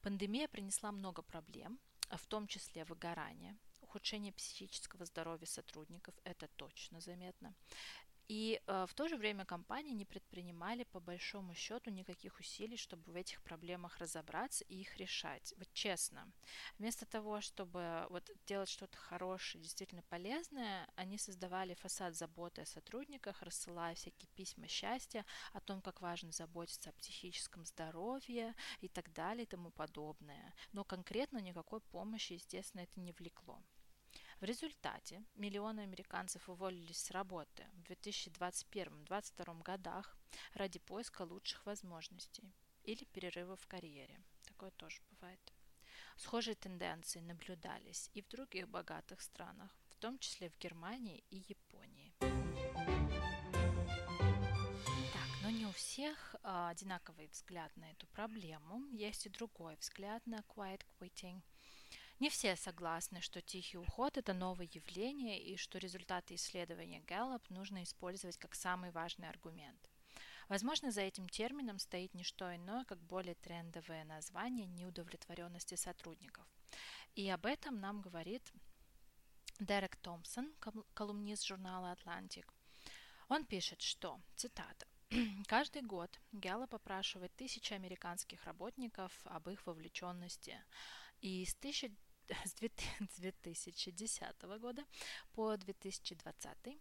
Пандемия 0.00 0.48
принесла 0.48 0.92
много 0.92 1.22
проблем, 1.22 1.78
в 2.10 2.26
том 2.26 2.46
числе 2.46 2.84
выгорание, 2.84 3.56
ухудшение 3.80 4.32
психического 4.32 5.04
здоровья 5.04 5.46
сотрудников, 5.46 6.14
это 6.24 6.48
точно 6.56 7.00
заметно, 7.00 7.54
и 8.30 8.62
э, 8.64 8.86
в 8.88 8.94
то 8.94 9.08
же 9.08 9.16
время 9.16 9.44
компании 9.44 9.92
не 9.92 10.04
предпринимали 10.04 10.84
по 10.84 11.00
большому 11.00 11.52
счету 11.52 11.90
никаких 11.90 12.38
усилий, 12.38 12.76
чтобы 12.76 13.10
в 13.10 13.16
этих 13.16 13.42
проблемах 13.42 13.98
разобраться 13.98 14.64
и 14.68 14.76
их 14.82 14.96
решать. 14.98 15.52
Вот 15.56 15.66
честно, 15.72 16.30
вместо 16.78 17.06
того, 17.06 17.40
чтобы 17.40 18.06
вот 18.08 18.30
делать 18.46 18.68
что-то 18.68 18.96
хорошее, 18.96 19.64
действительно 19.64 20.02
полезное, 20.02 20.88
они 20.94 21.18
создавали 21.18 21.74
фасад 21.74 22.14
заботы 22.14 22.60
о 22.60 22.66
сотрудниках, 22.66 23.42
рассылая 23.42 23.96
всякие 23.96 24.28
письма 24.36 24.68
счастья 24.68 25.26
о 25.52 25.60
том, 25.60 25.82
как 25.82 26.00
важно 26.00 26.30
заботиться 26.30 26.90
о 26.90 26.92
психическом 26.92 27.64
здоровье 27.64 28.54
и 28.80 28.86
так 28.86 29.12
далее 29.12 29.42
и 29.42 29.48
тому 29.48 29.72
подобное. 29.72 30.54
Но 30.72 30.84
конкретно 30.84 31.38
никакой 31.38 31.80
помощи, 31.80 32.34
естественно, 32.34 32.82
это 32.82 33.00
не 33.00 33.10
влекло. 33.10 33.60
В 34.40 34.44
результате 34.44 35.22
миллионы 35.34 35.80
американцев 35.80 36.48
уволились 36.48 36.96
с 36.96 37.10
работы 37.10 37.66
в 37.74 37.82
2021-2022 37.90 39.62
годах 39.62 40.16
ради 40.54 40.78
поиска 40.78 41.22
лучших 41.22 41.66
возможностей 41.66 42.50
или 42.84 43.04
перерыва 43.04 43.56
в 43.56 43.66
карьере. 43.66 44.18
Такое 44.46 44.70
тоже 44.70 45.02
бывает. 45.10 45.52
Схожие 46.16 46.54
тенденции 46.54 47.20
наблюдались 47.20 48.08
и 48.14 48.22
в 48.22 48.28
других 48.28 48.66
богатых 48.66 49.20
странах, 49.20 49.76
в 49.90 49.96
том 49.96 50.18
числе 50.18 50.48
в 50.48 50.56
Германии 50.58 51.22
и 51.28 51.44
Японии. 51.46 52.14
Но 55.42 55.50
не 55.50 55.66
у 55.66 55.72
всех 55.72 56.34
а, 56.42 56.70
одинаковый 56.70 57.26
взгляд 57.26 57.76
на 57.76 57.90
эту 57.90 58.06
проблему. 58.06 58.86
Есть 58.90 59.26
и 59.26 59.28
другой 59.28 59.76
взгляд 59.76 60.26
на 60.26 60.38
quiet 60.38 60.80
quitting– 60.98 61.42
не 62.20 62.28
все 62.28 62.54
согласны, 62.54 63.20
что 63.20 63.40
тихий 63.40 63.78
уход– 63.78 64.16
это 64.18 64.34
новое 64.34 64.68
явление 64.72 65.42
и 65.42 65.56
что 65.56 65.78
результаты 65.78 66.34
исследования 66.34 67.02
Gallup 67.06 67.42
нужно 67.48 67.82
использовать 67.82 68.36
как 68.36 68.54
самый 68.54 68.90
важный 68.90 69.28
аргумент. 69.28 69.90
Возможно, 70.48 70.90
за 70.90 71.00
этим 71.00 71.28
термином 71.28 71.78
стоит 71.78 72.14
не 72.14 72.22
что 72.22 72.54
иное, 72.54 72.84
как 72.84 73.00
более 73.00 73.34
трендовое 73.36 74.04
название 74.04 74.66
неудовлетворенности 74.66 75.76
сотрудников. 75.76 76.46
И 77.14 77.28
об 77.28 77.46
этом 77.46 77.80
нам 77.80 78.00
говорит 78.00 78.52
Дерек 79.58 79.96
Томпсон, 79.96 80.52
колумнист 80.94 81.46
журнала 81.46 81.92
«Атлантик». 81.92 82.52
Он 83.28 83.44
пишет, 83.44 83.80
что, 83.80 84.20
цитата, 84.36 84.86
Каждый 85.48 85.82
год 85.82 86.20
Gallup 86.32 86.74
опрашивает 86.74 87.34
тысячи 87.34 87.72
американских 87.72 88.44
работников 88.44 89.12
об 89.24 89.48
их 89.50 89.66
вовлеченности. 89.66 90.62
И 91.20 91.44
с 91.44 91.54
1000 91.54 91.90
с 92.44 92.54
2010 93.18 94.42
года 94.58 94.84
по 95.34 95.56
2020 95.56 96.78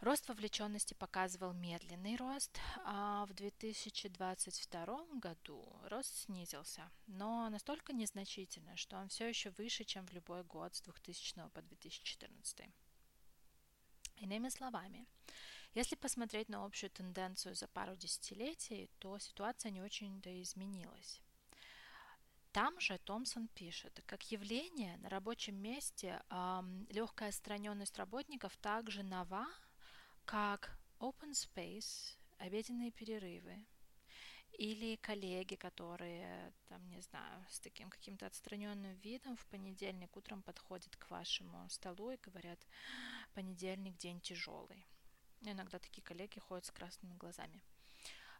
Рост 0.00 0.28
вовлеченности 0.28 0.92
показывал 0.92 1.52
медленный 1.54 2.16
рост, 2.16 2.58
а 2.84 3.24
в 3.26 3.32
2022 3.32 5.04
году 5.14 5.80
рост 5.88 6.14
снизился, 6.14 6.90
но 7.06 7.48
настолько 7.48 7.92
незначительно, 7.94 8.76
что 8.76 8.98
он 8.98 9.08
все 9.08 9.28
еще 9.28 9.50
выше, 9.50 9.84
чем 9.84 10.06
в 10.06 10.12
любой 10.12 10.42
год 10.44 10.74
с 10.74 10.82
2000 10.82 11.48
по 11.48 11.62
2014. 11.62 12.66
Иными 14.16 14.48
словами, 14.50 15.06
если 15.72 15.96
посмотреть 15.96 16.48
на 16.48 16.64
общую 16.64 16.90
тенденцию 16.90 17.54
за 17.54 17.66
пару 17.68 17.96
десятилетий, 17.96 18.90
то 18.98 19.18
ситуация 19.18 19.70
не 19.70 19.80
очень-то 19.80 20.42
изменилась. 20.42 21.23
Там 22.54 22.78
же 22.78 22.98
Томпсон 22.98 23.48
пишет, 23.48 24.00
как 24.06 24.30
явление 24.30 24.96
на 24.98 25.08
рабочем 25.08 25.56
месте 25.56 26.22
э, 26.30 26.62
легкая 26.90 27.30
отстраненность 27.30 27.98
работников 27.98 28.56
также 28.58 29.02
нова, 29.02 29.48
как 30.24 30.78
open 31.00 31.32
space, 31.32 32.16
обеденные 32.38 32.92
перерывы, 32.92 33.66
или 34.52 34.94
коллеги, 34.94 35.56
которые, 35.56 36.52
там, 36.68 36.88
не 36.90 37.00
знаю, 37.00 37.44
с 37.50 37.58
таким 37.58 37.90
каким-то 37.90 38.26
отстраненным 38.26 38.94
видом 39.00 39.36
в 39.36 39.44
понедельник 39.46 40.16
утром 40.16 40.40
подходят 40.40 40.94
к 40.94 41.10
вашему 41.10 41.68
столу 41.70 42.12
и 42.12 42.18
говорят, 42.22 42.64
понедельник 43.32 43.96
день 43.96 44.20
тяжелый. 44.20 44.86
Иногда 45.40 45.80
такие 45.80 46.02
коллеги 46.02 46.38
ходят 46.38 46.66
с 46.66 46.70
красными 46.70 47.16
глазами. 47.16 47.64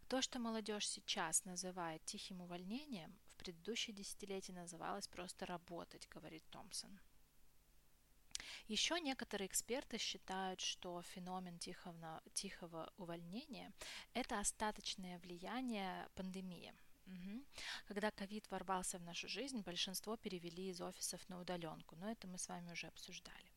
То, 0.07 0.23
что 0.23 0.39
молодежь 0.39 0.87
сейчас 0.87 1.45
называет 1.45 2.05
тихим 2.05 2.43
увольнением, 2.43 3.19
предыдущие 3.45 3.95
десятилетия 3.95 4.55
называлось 4.55 5.07
просто 5.07 5.45
работать, 5.45 6.09
говорит 6.09 6.43
Томпсон. 6.51 6.99
Еще 8.69 8.99
некоторые 9.01 9.49
эксперты 9.49 9.99
считают, 9.99 10.61
что 10.63 11.03
феномен 11.03 11.59
тихого, 11.59 12.23
тихого 12.33 12.91
увольнения– 12.97 13.71
это 14.15 14.41
остаточное 14.41 15.19
влияние 15.19 16.09
пандемии. 16.15 16.73
Угу. 17.07 17.45
Когда 17.89 18.11
ковид 18.11 18.51
ворвался 18.51 18.99
в 18.99 19.03
нашу 19.03 19.29
жизнь, 19.29 19.61
большинство 19.61 20.17
перевели 20.17 20.71
из 20.71 20.81
офисов 20.81 21.29
на 21.29 21.39
удаленку, 21.39 21.97
но 21.97 22.11
это 22.11 22.27
мы 22.27 22.39
с 22.39 22.49
вами 22.49 22.73
уже 22.73 22.87
обсуждали. 22.87 23.54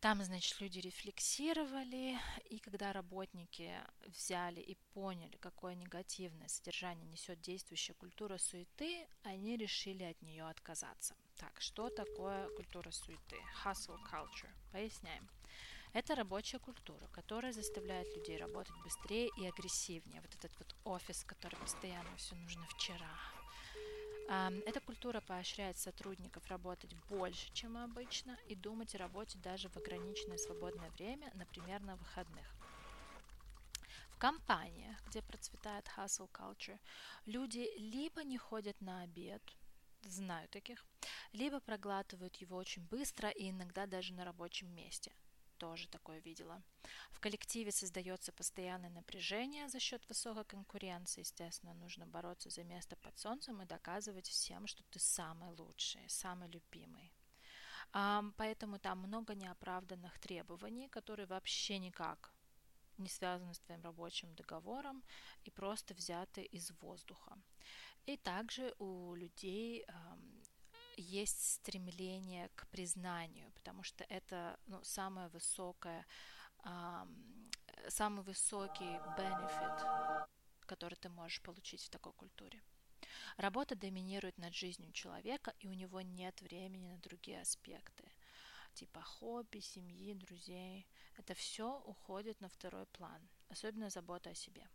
Там, 0.00 0.22
значит, 0.22 0.60
люди 0.60 0.78
рефлексировали, 0.78 2.16
и 2.50 2.60
когда 2.60 2.92
работники 2.92 3.74
взяли 4.06 4.60
и 4.60 4.76
поняли, 4.94 5.36
какое 5.38 5.74
негативное 5.74 6.46
содержание 6.46 7.04
несет 7.04 7.40
действующая 7.40 7.94
культура 7.94 8.38
суеты, 8.38 9.08
они 9.24 9.56
решили 9.56 10.04
от 10.04 10.22
нее 10.22 10.48
отказаться. 10.48 11.16
Так, 11.36 11.60
что 11.60 11.90
такое 11.90 12.48
культура 12.50 12.92
суеты? 12.92 13.36
Hustle 13.64 13.98
culture. 14.08 14.52
Поясняем. 14.70 15.28
Это 15.92 16.14
рабочая 16.14 16.60
культура, 16.60 17.08
которая 17.08 17.52
заставляет 17.52 18.06
людей 18.14 18.36
работать 18.36 18.76
быстрее 18.84 19.30
и 19.36 19.46
агрессивнее. 19.46 20.20
Вот 20.20 20.32
этот 20.32 20.56
вот 20.58 20.76
офис, 20.84 21.24
который 21.24 21.56
постоянно 21.56 22.14
все 22.16 22.36
нужно 22.36 22.64
вчера. 22.66 23.10
Эта 24.28 24.80
культура 24.80 25.22
поощряет 25.22 25.78
сотрудников 25.78 26.46
работать 26.48 26.94
больше, 27.08 27.50
чем 27.54 27.78
обычно, 27.78 28.36
и 28.46 28.54
думать 28.54 28.94
о 28.94 28.98
работе 28.98 29.38
даже 29.38 29.70
в 29.70 29.76
ограниченное 29.78 30.36
свободное 30.36 30.90
время, 30.90 31.32
например, 31.34 31.80
на 31.80 31.96
выходных. 31.96 32.46
В 34.10 34.18
компаниях, 34.18 35.02
где 35.06 35.22
процветает 35.22 35.86
hustle 35.96 36.30
culture, 36.30 36.78
люди 37.24 37.70
либо 37.78 38.22
не 38.22 38.36
ходят 38.36 38.78
на 38.82 39.00
обед, 39.02 39.42
знаю 40.02 40.46
таких, 40.48 40.84
либо 41.32 41.60
проглатывают 41.60 42.36
его 42.36 42.56
очень 42.58 42.86
быстро 42.86 43.30
и 43.30 43.48
иногда 43.48 43.86
даже 43.86 44.12
на 44.12 44.26
рабочем 44.26 44.68
месте– 44.74 45.10
тоже 45.58 45.88
такое 45.88 46.20
видела. 46.20 46.62
В 47.10 47.20
коллективе 47.20 47.70
создается 47.70 48.32
постоянное 48.32 48.90
напряжение 48.90 49.68
за 49.68 49.80
счет 49.80 50.08
высокой 50.08 50.44
конкуренции. 50.44 51.20
Естественно, 51.20 51.74
нужно 51.74 52.06
бороться 52.06 52.50
за 52.50 52.64
место 52.64 52.96
под 52.96 53.18
солнцем 53.18 53.60
и 53.62 53.66
доказывать 53.66 54.28
всем, 54.28 54.66
что 54.66 54.82
ты 54.84 54.98
самый 54.98 55.50
лучший, 55.50 56.08
самый 56.08 56.48
любимый. 56.48 57.12
Поэтому 58.36 58.78
там 58.78 58.98
много 58.98 59.34
неоправданных 59.34 60.18
требований, 60.18 60.88
которые 60.88 61.26
вообще 61.26 61.78
никак 61.78 62.32
не 62.98 63.08
связаны 63.08 63.54
с 63.54 63.60
твоим 63.60 63.82
рабочим 63.82 64.34
договором 64.34 65.02
и 65.44 65.50
просто 65.50 65.94
взяты 65.94 66.42
из 66.42 66.70
воздуха. 66.82 67.38
И 68.06 68.16
также 68.16 68.74
у 68.78 69.14
людей 69.14 69.86
есть 71.02 71.54
стремление 71.54 72.48
к 72.54 72.66
признанию, 72.68 73.50
потому 73.52 73.82
что 73.82 74.04
это 74.04 74.58
ну, 74.66 74.82
самое 74.82 75.28
высокое, 75.28 76.06
самый 77.88 78.22
высокий 78.24 78.98
benefit, 79.16 80.26
который 80.66 80.96
ты 80.96 81.08
можешь 81.08 81.40
получить 81.42 81.84
в 81.84 81.90
такой 81.90 82.12
культуре. 82.12 82.62
Работа 83.36 83.76
доминирует 83.76 84.38
над 84.38 84.54
жизнью 84.54 84.92
человека, 84.92 85.54
и 85.60 85.68
у 85.68 85.72
него 85.72 86.00
нет 86.00 86.40
времени 86.42 86.88
на 86.88 86.98
другие 86.98 87.40
аспекты, 87.40 88.10
типа 88.74 89.00
хобби, 89.02 89.60
семьи, 89.60 90.14
друзей. 90.14 90.86
Это 91.16 91.34
все 91.34 91.80
уходит 91.86 92.40
на 92.40 92.48
второй 92.48 92.86
план, 92.86 93.28
особенно 93.48 93.90
забота 93.90 94.30
о 94.30 94.34
себе. 94.34 94.68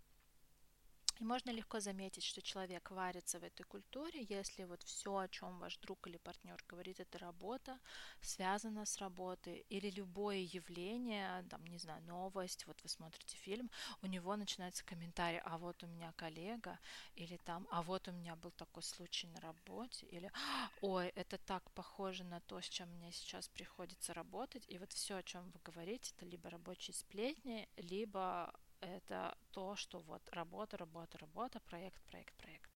И 1.19 1.23
можно 1.23 1.51
легко 1.51 1.79
заметить, 1.79 2.23
что 2.23 2.41
человек 2.41 2.91
варится 2.91 3.39
в 3.39 3.43
этой 3.43 3.63
культуре, 3.63 4.25
если 4.29 4.63
вот 4.63 4.81
все, 4.83 5.17
о 5.17 5.27
чем 5.27 5.59
ваш 5.59 5.77
друг 5.77 6.07
или 6.07 6.17
партнер 6.17 6.63
говорит, 6.67 6.99
это 6.99 7.19
работа, 7.19 7.79
связана 8.21 8.85
с 8.85 8.97
работой, 8.97 9.65
или 9.69 9.91
любое 9.91 10.37
явление, 10.37 11.45
там, 11.49 11.65
не 11.67 11.77
знаю, 11.77 12.01
новость, 12.03 12.65
вот 12.65 12.81
вы 12.83 12.89
смотрите 12.89 13.37
фильм, 13.37 13.69
у 14.01 14.07
него 14.07 14.35
начинается 14.35 14.83
комментарий, 14.83 15.39
а 15.45 15.57
вот 15.57 15.83
у 15.83 15.87
меня 15.87 16.11
коллега, 16.13 16.79
или 17.15 17.37
там, 17.37 17.67
а 17.69 17.83
вот 17.83 18.07
у 18.07 18.11
меня 18.11 18.35
был 18.35 18.51
такой 18.51 18.83
случай 18.83 19.27
на 19.27 19.39
работе, 19.41 20.07
или, 20.07 20.31
ой, 20.81 21.09
это 21.09 21.37
так 21.37 21.69
похоже 21.71 22.23
на 22.23 22.39
то, 22.41 22.59
с 22.59 22.65
чем 22.65 22.89
мне 22.89 23.11
сейчас 23.11 23.47
приходится 23.49 24.13
работать, 24.13 24.65
и 24.67 24.79
вот 24.79 24.91
все, 24.93 25.17
о 25.17 25.23
чем 25.23 25.51
вы 25.51 25.59
говорите, 25.63 26.13
это 26.17 26.25
либо 26.25 26.49
рабочие 26.49 26.95
сплетни, 26.95 27.69
либо 27.77 28.53
это 28.83 29.37
то, 29.51 29.75
что 29.75 29.99
вот 29.99 30.21
работа, 30.31 30.77
работа, 30.77 31.17
работа, 31.17 31.59
проект, 31.61 32.01
проект, 32.03 32.35
проект. 32.35 32.69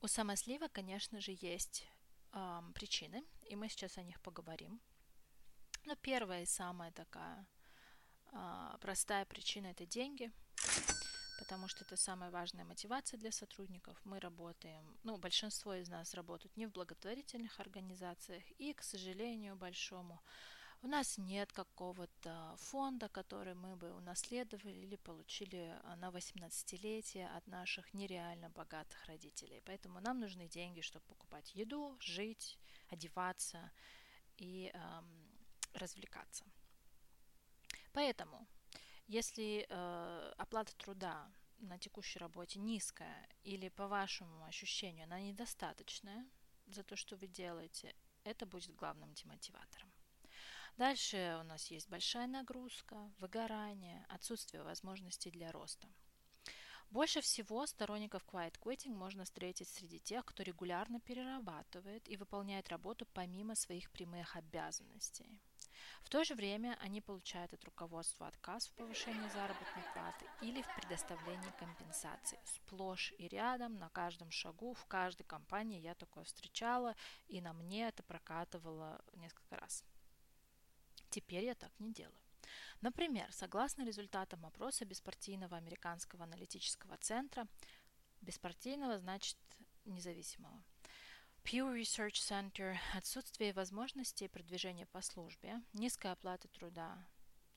У 0.00 0.08
самослива, 0.08 0.68
конечно 0.68 1.20
же, 1.20 1.36
есть 1.40 1.84
э, 2.32 2.60
причины, 2.74 3.24
и 3.42 3.56
мы 3.56 3.68
сейчас 3.68 3.98
о 3.98 4.02
них 4.02 4.20
поговорим. 4.20 4.80
Но 5.84 5.96
первая 5.96 6.42
и 6.42 6.46
самая 6.46 6.92
такая 6.92 7.46
э, 8.32 8.76
простая 8.80 9.24
причина 9.24 9.68
это 9.68 9.86
деньги, 9.86 10.30
потому 11.38 11.68
что 11.68 11.84
это 11.84 11.96
самая 11.96 12.30
важная 12.30 12.64
мотивация 12.64 13.18
для 13.18 13.32
сотрудников. 13.32 14.00
Мы 14.04 14.20
работаем, 14.20 14.96
ну, 15.02 15.16
большинство 15.16 15.74
из 15.74 15.88
нас 15.88 16.14
работают 16.14 16.56
не 16.56 16.66
в 16.66 16.72
благотворительных 16.72 17.58
организациях, 17.58 18.44
и, 18.58 18.74
к 18.74 18.82
сожалению, 18.82 19.56
большому, 19.56 20.22
у 20.82 20.88
нас 20.88 21.18
нет 21.18 21.52
какого-то 21.52 22.54
фонда, 22.58 23.08
который 23.08 23.54
мы 23.54 23.76
бы 23.76 23.92
унаследовали 23.92 24.70
или 24.70 24.96
получили 24.96 25.78
а, 25.82 25.96
на 25.96 26.10
18-летие 26.10 27.28
от 27.36 27.46
наших 27.46 27.94
нереально 27.94 28.50
богатых 28.50 29.04
родителей. 29.06 29.62
Поэтому 29.64 30.00
нам 30.00 30.20
нужны 30.20 30.48
деньги, 30.48 30.80
чтобы 30.80 31.04
покупать 31.06 31.54
еду, 31.54 31.96
жить, 32.00 32.58
одеваться 32.88 33.70
и 34.36 34.70
эм, 34.74 35.28
развлекаться. 35.74 36.44
Поэтому, 37.92 38.46
если 39.06 39.66
э, 39.68 40.32
оплата 40.36 40.76
труда 40.76 41.30
на 41.58 41.78
текущей 41.78 42.18
работе 42.18 42.58
низкая 42.58 43.28
или 43.42 43.68
по 43.70 43.88
вашему 43.88 44.44
ощущению 44.44 45.04
она 45.04 45.20
недостаточная 45.20 46.26
за 46.66 46.82
то, 46.82 46.96
что 46.96 47.16
вы 47.16 47.26
делаете, 47.26 47.94
это 48.24 48.44
будет 48.44 48.74
главным 48.74 49.14
демотиватором. 49.14 49.85
Дальше 50.76 51.38
у 51.40 51.44
нас 51.44 51.70
есть 51.70 51.88
большая 51.88 52.26
нагрузка, 52.26 53.10
выгорание, 53.18 54.04
отсутствие 54.10 54.62
возможностей 54.62 55.30
для 55.30 55.50
роста. 55.50 55.88
Больше 56.90 57.22
всего 57.22 57.66
сторонников 57.66 58.24
quiet 58.26 58.58
quitting 58.60 58.94
можно 58.94 59.24
встретить 59.24 59.68
среди 59.68 59.98
тех, 59.98 60.24
кто 60.26 60.42
регулярно 60.42 61.00
перерабатывает 61.00 62.06
и 62.08 62.16
выполняет 62.18 62.68
работу 62.68 63.06
помимо 63.14 63.54
своих 63.54 63.90
прямых 63.90 64.36
обязанностей. 64.36 65.40
В 66.02 66.10
то 66.10 66.24
же 66.24 66.34
время 66.34 66.78
они 66.82 67.00
получают 67.00 67.54
от 67.54 67.64
руководства 67.64 68.28
отказ 68.28 68.68
в 68.68 68.74
повышении 68.74 69.28
заработной 69.30 69.82
платы 69.94 70.26
или 70.42 70.60
в 70.60 70.74
предоставлении 70.76 71.52
компенсации. 71.58 72.38
Сплошь 72.44 73.14
и 73.18 73.28
рядом, 73.28 73.78
на 73.78 73.88
каждом 73.88 74.30
шагу, 74.30 74.74
в 74.74 74.84
каждой 74.84 75.24
компании 75.24 75.80
я 75.80 75.94
такое 75.94 76.24
встречала, 76.24 76.94
и 77.28 77.40
на 77.40 77.54
мне 77.54 77.88
это 77.88 78.02
прокатывало 78.02 79.02
несколько 79.14 79.56
раз. 79.56 79.84
Теперь 81.16 81.46
я 81.46 81.54
так 81.54 81.72
не 81.80 81.94
делаю. 81.94 82.20
Например, 82.82 83.32
согласно 83.32 83.86
результатам 83.86 84.44
опроса 84.44 84.84
беспартийного 84.84 85.56
американского 85.56 86.24
аналитического 86.24 86.98
центра, 86.98 87.48
беспартийного 88.20 88.98
значит 88.98 89.38
независимого, 89.86 90.62
Pew 91.42 91.74
Research 91.74 92.16
Center, 92.20 92.76
отсутствие 92.94 93.54
возможностей 93.54 94.28
продвижения 94.28 94.84
по 94.84 95.00
службе, 95.00 95.62
низкая 95.72 96.12
оплата 96.12 96.48
труда 96.48 97.02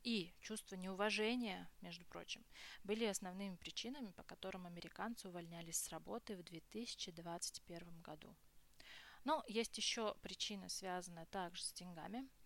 и 0.03 0.33
чувство 0.39 0.75
неуважения, 0.75 1.69
между 1.81 2.05
прочим, 2.05 2.45
были 2.85 3.03
основными 3.03 3.57
причинами, 3.57 4.11
по 4.11 4.23
которым 4.23 4.67
американцы 4.67 5.27
увольнялись 5.27 5.81
с 5.81 5.89
работы 5.89 6.37
в 6.37 6.43
2021 6.43 8.01
году. 8.03 8.33
Но 9.25 9.43
есть 9.49 9.77
еще 9.77 10.15
причина, 10.21 10.69
связанная 10.69 11.25
также 11.25 11.61
с 11.61 11.73
деньгами– 11.73 12.25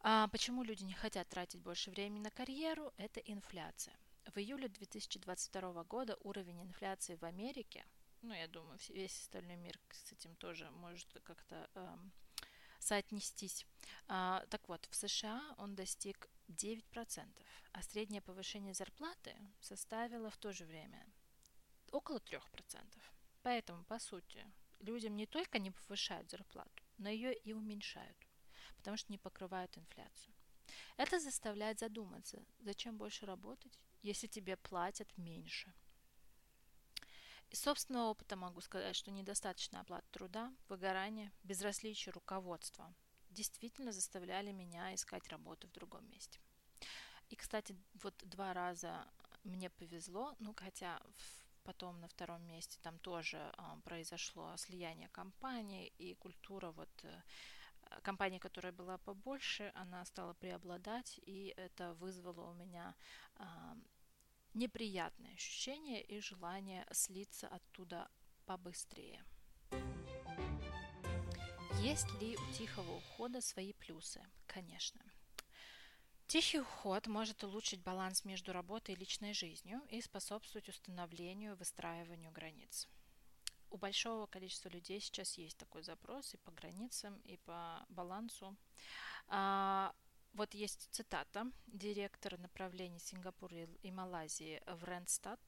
а 0.00 0.28
почему 0.28 0.62
люди 0.62 0.84
не 0.84 0.94
хотят 0.94 1.28
тратить 1.28 1.60
больше 1.60 1.90
времени 1.90 2.20
на 2.20 2.30
карьеру? 2.30 2.92
Это 2.96 3.20
инфляция. 3.20 3.96
В 4.26 4.38
июле 4.38 4.68
2022 4.68 5.84
года 5.84 6.16
уровень 6.22 6.62
инфляции 6.62 7.16
в 7.16 7.24
Америке, 7.24 7.84
ну, 8.22 8.34
я 8.34 8.48
думаю, 8.48 8.78
весь 8.88 9.18
остальной 9.20 9.56
мир 9.56 9.78
с 9.90 10.12
этим 10.12 10.34
тоже 10.36 10.70
может 10.72 11.08
как-то 11.24 11.70
эм, 11.74 12.12
соотнестись. 12.78 13.64
А, 14.06 14.44
так 14.50 14.68
вот, 14.68 14.86
в 14.90 14.94
США 14.96 15.54
он 15.56 15.74
достиг 15.74 16.28
9%, 16.48 17.42
а 17.72 17.82
среднее 17.82 18.20
повышение 18.20 18.74
зарплаты 18.74 19.36
составило 19.60 20.30
в 20.30 20.36
то 20.36 20.52
же 20.52 20.64
время 20.64 21.06
около 21.92 22.18
3%. 22.18 22.40
Поэтому, 23.42 23.84
по 23.84 23.98
сути, 23.98 24.44
людям 24.80 25.16
не 25.16 25.26
только 25.26 25.58
не 25.58 25.70
повышают 25.70 26.30
зарплату, 26.30 26.82
но 26.98 27.08
ее 27.08 27.34
и 27.34 27.52
уменьшают 27.52 28.27
потому 28.76 28.96
что 28.96 29.12
не 29.12 29.18
покрывают 29.18 29.76
инфляцию. 29.76 30.34
Это 30.96 31.20
заставляет 31.20 31.78
задуматься, 31.78 32.44
зачем 32.60 32.96
больше 32.98 33.26
работать, 33.26 33.78
если 34.02 34.26
тебе 34.26 34.56
платят 34.56 35.08
меньше. 35.16 35.72
Из 37.50 37.60
собственного 37.60 38.10
опыта 38.10 38.36
могу 38.36 38.60
сказать, 38.60 38.94
что 38.94 39.10
недостаточная 39.10 39.80
оплата 39.80 40.06
труда, 40.10 40.52
выгорание, 40.68 41.32
безразличие 41.44 42.12
руководства 42.12 42.94
действительно 43.30 43.92
заставляли 43.92 44.52
меня 44.52 44.94
искать 44.94 45.26
работу 45.28 45.66
в 45.68 45.72
другом 45.72 46.08
месте. 46.10 46.40
И, 47.30 47.36
кстати, 47.36 47.74
вот 48.02 48.14
два 48.24 48.52
раза 48.52 49.06
мне 49.44 49.70
повезло, 49.70 50.34
ну 50.40 50.54
хотя 50.54 51.00
потом 51.62 52.00
на 52.00 52.08
втором 52.08 52.42
месте 52.46 52.78
там 52.82 52.98
тоже 52.98 53.36
э, 53.36 53.62
произошло 53.84 54.56
слияние 54.56 55.08
компаний 55.08 55.92
и 55.98 56.14
культура 56.14 56.70
вот 56.70 56.88
э, 57.02 57.22
компания, 58.02 58.38
которая 58.38 58.72
была 58.72 58.98
побольше, 58.98 59.72
она 59.74 60.04
стала 60.04 60.34
преобладать, 60.34 61.20
и 61.26 61.54
это 61.56 61.94
вызвало 61.94 62.50
у 62.50 62.54
меня 62.54 62.94
э, 63.36 63.44
неприятное 64.54 65.34
ощущение 65.34 66.02
и 66.02 66.20
желание 66.20 66.86
слиться 66.92 67.48
оттуда 67.48 68.10
побыстрее. 68.46 69.24
Есть 71.80 72.10
ли 72.20 72.36
у 72.36 72.52
тихого 72.52 72.96
ухода 72.96 73.40
свои 73.40 73.72
плюсы? 73.72 74.20
Конечно. 74.46 75.00
Тихий 76.26 76.60
уход 76.60 77.06
может 77.06 77.42
улучшить 77.44 77.82
баланс 77.82 78.24
между 78.24 78.52
работой 78.52 78.94
и 78.94 78.98
личной 78.98 79.32
жизнью 79.32 79.80
и 79.88 80.02
способствовать 80.02 80.68
установлению 80.68 81.52
и 81.52 81.56
выстраиванию 81.56 82.32
границ. 82.32 82.88
У 83.70 83.76
большого 83.76 84.26
количества 84.26 84.68
людей 84.68 85.00
сейчас 85.00 85.38
есть 85.38 85.58
такой 85.58 85.82
запрос 85.82 86.34
и 86.34 86.38
по 86.38 86.50
границам, 86.52 87.18
и 87.24 87.36
по 87.36 87.84
балансу. 87.88 88.56
А, 89.26 89.94
вот 90.32 90.54
есть 90.54 90.88
цитата 90.90 91.50
директора 91.66 92.36
направления 92.38 92.98
Сингапура 92.98 93.64
и 93.82 93.90
Малайзии 93.90 94.62
в 94.66 94.84
Ренстад 94.84 95.40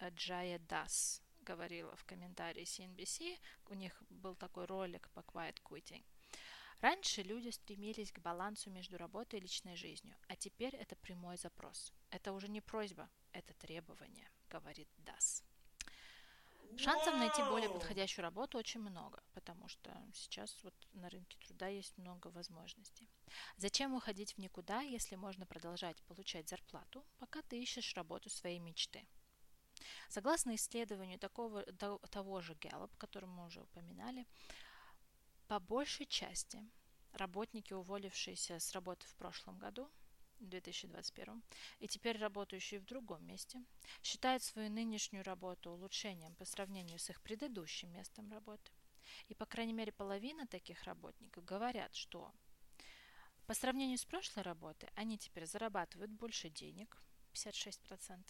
Джая 0.00 0.58
Дас 0.58 1.22
говорила 1.44 1.94
в 1.94 2.04
комментарии 2.04 2.64
CNBC, 2.64 3.38
у 3.66 3.74
них 3.74 4.02
был 4.08 4.34
такой 4.34 4.64
ролик 4.64 5.10
по 5.10 5.20
quiet 5.20 5.60
quitting. 5.62 6.04
Раньше 6.80 7.22
люди 7.22 7.50
стремились 7.50 8.12
к 8.12 8.18
балансу 8.18 8.70
между 8.70 8.98
работой 8.98 9.38
и 9.38 9.42
личной 9.42 9.76
жизнью, 9.76 10.16
а 10.28 10.36
теперь 10.36 10.74
это 10.74 10.96
прямой 10.96 11.36
запрос. 11.36 11.92
Это 12.10 12.32
уже 12.32 12.48
не 12.48 12.60
просьба, 12.60 13.08
это 13.32 13.54
требование, 13.54 14.28
говорит 14.50 14.88
Дас. 14.98 15.44
Шансов 16.76 17.14
найти 17.14 17.42
более 17.42 17.70
подходящую 17.70 18.24
работу 18.24 18.58
очень 18.58 18.80
много, 18.80 19.22
потому 19.32 19.68
что 19.68 19.90
сейчас 20.12 20.56
вот 20.62 20.74
на 20.92 21.08
рынке 21.08 21.38
труда 21.38 21.68
есть 21.68 21.96
много 21.98 22.28
возможностей. 22.28 23.08
Зачем 23.56 23.94
уходить 23.94 24.34
в 24.34 24.38
никуда, 24.38 24.80
если 24.80 25.14
можно 25.16 25.46
продолжать 25.46 26.02
получать 26.02 26.48
зарплату, 26.48 27.04
пока 27.18 27.42
ты 27.42 27.62
ищешь 27.62 27.94
работу 27.94 28.28
своей 28.28 28.58
мечты? 28.58 29.06
Согласно 30.08 30.54
исследованию 30.54 31.18
такого, 31.18 31.62
того 32.10 32.40
же 32.40 32.54
Gallup, 32.54 32.90
который 32.98 33.28
мы 33.28 33.46
уже 33.46 33.60
упоминали, 33.60 34.26
по 35.46 35.60
большей 35.60 36.06
части 36.06 36.60
работники, 37.12 37.72
уволившиеся 37.72 38.58
с 38.58 38.72
работы 38.72 39.06
в 39.06 39.14
прошлом 39.14 39.58
году, 39.58 39.90
2021, 40.48 41.42
и 41.80 41.88
теперь 41.88 42.18
работающие 42.18 42.80
в 42.80 42.84
другом 42.84 43.24
месте, 43.26 43.62
считают 44.02 44.42
свою 44.42 44.70
нынешнюю 44.70 45.24
работу 45.24 45.70
улучшением 45.70 46.34
по 46.34 46.44
сравнению 46.44 46.98
с 46.98 47.10
их 47.10 47.20
предыдущим 47.22 47.92
местом 47.92 48.30
работы. 48.30 48.70
И 49.28 49.34
по 49.34 49.46
крайней 49.46 49.72
мере 49.72 49.92
половина 49.92 50.46
таких 50.46 50.84
работников 50.84 51.44
говорят, 51.44 51.94
что 51.94 52.32
по 53.46 53.54
сравнению 53.54 53.98
с 53.98 54.04
прошлой 54.04 54.42
работой 54.42 54.88
они 54.94 55.18
теперь 55.18 55.46
зарабатывают 55.46 56.10
больше 56.10 56.48
денег, 56.48 57.02
56%, 57.34 58.24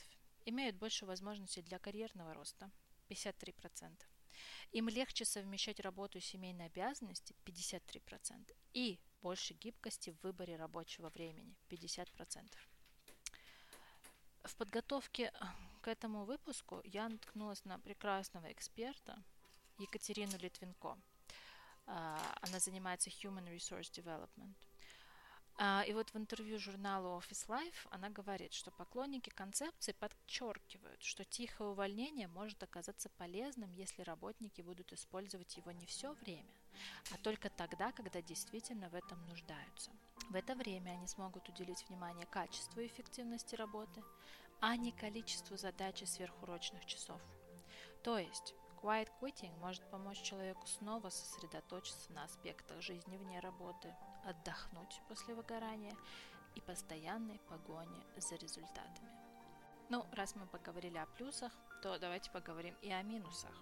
имеют 0.47 0.77
больше 0.77 1.07
возможностей 1.07 1.63
для 1.63 1.79
карьерного 1.79 2.35
роста, 2.35 2.71
53%, 3.09 3.93
им 4.73 4.89
легче 4.89 5.25
совмещать 5.25 5.81
работу 5.81 6.19
и 6.19 6.21
семейные 6.21 6.67
обязанности 6.67 7.35
53% 7.45 8.55
и 8.73 8.99
больше 9.25 9.55
гибкости 9.55 10.11
в 10.11 10.23
выборе 10.23 10.57
рабочего 10.57 11.09
времени 11.09 11.57
50%. 11.71 12.09
В 14.45 14.57
подготовке 14.57 15.23
э, 15.25 15.45
к 15.81 15.89
этому 15.89 16.25
выпуску 16.25 16.83
я 16.85 17.09
наткнулась 17.09 17.65
на 17.65 17.79
прекрасного 17.79 18.53
эксперта 18.53 19.23
Екатерину 19.79 20.37
Литвинко. 20.39 20.99
А, 21.87 22.39
она 22.43 22.59
занимается 22.59 23.11
Human 23.11 23.49
Resource 23.57 23.91
Development– 23.91 24.55
а, 25.57 25.85
и 25.87 25.93
вот 25.93 26.11
в 26.11 26.17
интервью 26.17 26.59
журналу 26.59 27.21
Office 27.21 27.47
Life 27.47 27.87
она 27.91 28.11
говорит, 28.11 28.53
что 28.53 28.73
поклонники 28.73 29.31
концепции 29.31 29.93
подчеркивают, 29.93 31.01
что 31.03 31.25
тихое 31.25 31.71
увольнение 31.71 32.27
может 32.27 32.63
оказаться 32.63 33.09
полезным, 33.11 33.71
если 33.73 34.03
работники 34.03 34.63
будут 34.63 34.93
использовать 34.93 35.57
его 35.57 35.71
не 35.71 35.87
все 35.87 36.13
время, 36.15 36.51
а 37.13 37.19
только 37.19 37.51
тогда, 37.51 37.93
когда 37.93 38.23
действительно 38.23 38.89
в 38.89 38.95
этом 38.95 39.25
нуждаются. 39.27 39.91
В 40.31 40.35
это 40.35 40.55
время 40.55 40.91
они 40.91 41.07
смогут 41.07 41.49
уделить 41.49 41.85
внимание 41.89 42.27
качеству 42.27 42.81
и 42.81 42.87
эффективности 42.87 43.55
работы, 43.55 44.03
а 44.61 44.77
не 44.77 44.93
количеству 44.93 45.57
задач 45.57 46.03
и 46.03 46.07
сверхурочных 46.07 46.87
часов. 46.87 47.21
То 48.03 48.19
есть 48.19 48.55
Quiet 48.85 49.09
quitting 49.19 49.59
может 49.61 49.83
помочь 49.91 50.21
человеку 50.21 50.67
снова 50.67 51.09
сосредоточиться 51.09 52.13
на 52.13 52.25
аспектах 52.25 52.83
жизни 52.83 53.17
вне 53.17 53.41
работы, 53.41 53.95
отдохнуть 54.27 55.01
после 55.09 55.35
выгорания 55.35 55.97
и 56.55 56.61
постоянной 56.61 57.39
погони 57.49 58.05
за 58.19 58.35
результатами. 58.35 59.09
Ну, 59.89 60.05
раз 60.13 60.35
мы 60.37 60.47
поговорили 60.47 60.99
о 60.99 61.07
плюсах, 61.07 61.53
то 61.83 61.99
давайте 61.99 62.31
поговорим 62.31 62.75
и 62.83 62.91
о 62.91 63.03
минусах. 63.03 63.55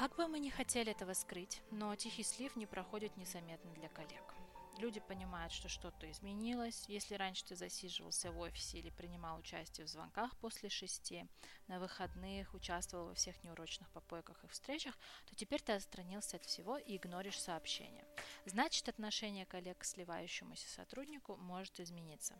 Как 0.00 0.16
бы 0.16 0.28
мы 0.28 0.38
ни 0.38 0.48
хотели 0.48 0.92
этого 0.92 1.12
скрыть, 1.12 1.60
но 1.70 1.94
тихий 1.94 2.22
слив 2.22 2.56
не 2.56 2.64
проходит 2.64 3.18
незаметно 3.18 3.70
для 3.74 3.90
коллег 3.90 4.34
люди 4.80 5.00
понимают, 5.00 5.52
что 5.52 5.68
что-то 5.68 6.10
изменилось. 6.10 6.84
Если 6.88 7.14
раньше 7.14 7.44
ты 7.44 7.54
засиживался 7.54 8.32
в 8.32 8.38
офисе 8.40 8.78
или 8.78 8.90
принимал 8.90 9.38
участие 9.38 9.86
в 9.86 9.90
звонках 9.90 10.34
после 10.38 10.68
шести, 10.68 11.26
на 11.68 11.78
выходных 11.78 12.54
участвовал 12.54 13.08
во 13.08 13.14
всех 13.14 13.42
неурочных 13.44 13.90
попойках 13.90 14.42
и 14.42 14.48
встречах, 14.48 14.96
то 15.26 15.36
теперь 15.36 15.60
ты 15.60 15.72
отстранился 15.72 16.36
от 16.36 16.44
всего 16.44 16.78
и 16.78 16.96
игноришь 16.96 17.40
сообщения. 17.40 18.04
Значит, 18.46 18.88
отношение 18.88 19.46
коллег 19.46 19.78
к 19.78 19.84
сливающемуся 19.84 20.68
сотруднику 20.68 21.36
может 21.36 21.78
измениться. 21.78 22.34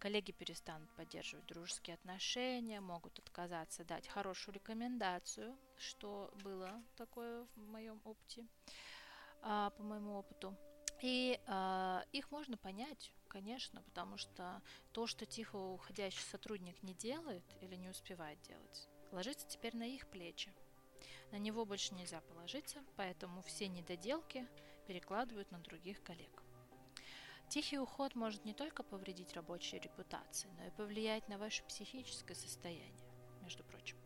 Коллеги 0.00 0.32
перестанут 0.32 0.90
поддерживать 0.94 1.44
дружеские 1.44 1.92
отношения, 1.92 2.80
могут 2.80 3.18
отказаться 3.18 3.84
дать 3.84 4.08
хорошую 4.08 4.54
рекомендацию, 4.54 5.54
что 5.76 6.32
было 6.42 6.82
такое 6.96 7.46
в 7.54 7.68
моем 7.68 8.00
опыте, 8.04 8.46
а, 9.42 9.68
по 9.70 9.82
моему 9.82 10.14
опыту. 10.14 10.56
И 11.02 11.38
э, 11.46 12.00
их 12.12 12.30
можно 12.30 12.56
понять, 12.58 13.12
конечно, 13.28 13.82
потому 13.82 14.16
что 14.16 14.62
то, 14.92 15.06
что 15.06 15.24
тихо 15.24 15.56
уходящий 15.56 16.22
сотрудник 16.22 16.82
не 16.82 16.94
делает 16.94 17.44
или 17.60 17.74
не 17.74 17.88
успевает 17.88 18.40
делать, 18.42 18.88
ложится 19.12 19.46
теперь 19.46 19.76
на 19.76 19.84
их 19.84 20.06
плечи. 20.08 20.52
На 21.30 21.36
него 21.36 21.64
больше 21.64 21.94
нельзя 21.94 22.20
положиться, 22.22 22.84
поэтому 22.96 23.42
все 23.42 23.68
недоделки 23.68 24.46
перекладывают 24.86 25.50
на 25.50 25.58
других 25.58 26.02
коллег. 26.02 26.39
Тихий 27.50 27.80
уход 27.80 28.14
может 28.14 28.44
не 28.44 28.54
только 28.54 28.84
повредить 28.84 29.34
рабочей 29.34 29.80
репутации, 29.80 30.48
но 30.56 30.66
и 30.66 30.70
повлиять 30.70 31.28
на 31.28 31.36
ваше 31.36 31.64
психическое 31.64 32.36
состояние, 32.36 33.04
между 33.42 33.64
прочим. 33.64 33.96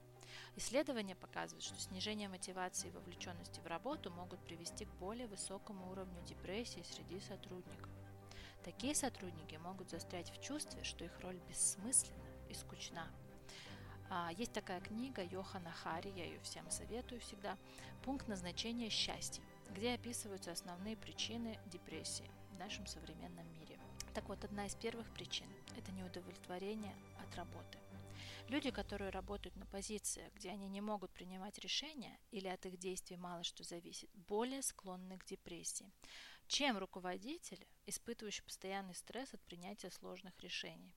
Исследования 0.57 1.15
показывают, 1.15 1.63
что 1.63 1.79
снижение 1.79 2.31
мотивации 2.31 2.89
и 2.89 2.91
вовлеченности 2.91 3.61
в 3.61 3.67
работу 3.67 4.11
могут 4.11 4.43
привести 4.43 4.87
к 4.87 4.95
более 4.95 5.27
высокому 5.27 5.91
уровню 5.91 6.23
депрессии 6.23 6.83
среди 6.91 7.21
сотрудников. 7.21 7.91
Такие 8.65 8.95
сотрудники 8.95 9.57
могут 9.57 9.91
застрять 9.91 10.31
в 10.31 10.41
чувстве, 10.41 10.83
что 10.83 11.05
их 11.05 11.21
роль 11.21 11.39
бессмысленна 11.47 12.25
и 12.49 12.55
скучна. 12.55 13.11
А, 14.09 14.31
есть 14.33 14.55
такая 14.55 14.81
книга 14.81 15.23
Йохана 15.23 15.71
Хари, 15.71 16.09
я 16.17 16.25
ее 16.25 16.41
всем 16.41 16.71
советую 16.71 17.21
всегда, 17.21 17.59
«Пункт 18.05 18.27
назначения 18.27 18.89
счастья», 18.89 19.43
где 19.69 19.93
описываются 19.93 20.51
основные 20.51 20.97
причины 20.97 21.61
депрессии 21.67 22.31
нашем 22.65 22.87
современном 22.87 23.47
мире. 23.53 23.79
Так 24.15 24.27
вот, 24.31 24.43
одна 24.43 24.65
из 24.65 24.75
первых 24.75 25.13
причин– 25.13 25.47
это 25.77 25.93
неудовлетворение 25.93 26.97
от 27.19 27.37
работы. 27.37 27.79
Люди, 28.49 28.71
которые 28.71 29.11
работают 29.11 29.55
на 29.57 29.67
позициях, 29.67 30.33
где 30.35 30.49
они 30.51 30.67
не 30.69 30.81
могут 30.81 31.11
принимать 31.11 31.59
решения 31.59 32.19
или 32.31 32.49
от 32.49 32.65
их 32.65 32.79
действий 32.79 33.19
мало 33.19 33.45
что 33.45 33.65
зависит, 33.65 34.09
более 34.15 34.63
склонны 34.63 35.19
к 35.19 35.27
депрессии, 35.27 35.93
чем 36.47 36.79
руководители, 36.79 37.67
испытывающие 37.85 38.45
постоянный 38.45 38.95
стресс 38.95 39.35
от 39.35 39.43
принятия 39.43 39.91
сложных 39.91 40.33
решений. 40.41 40.95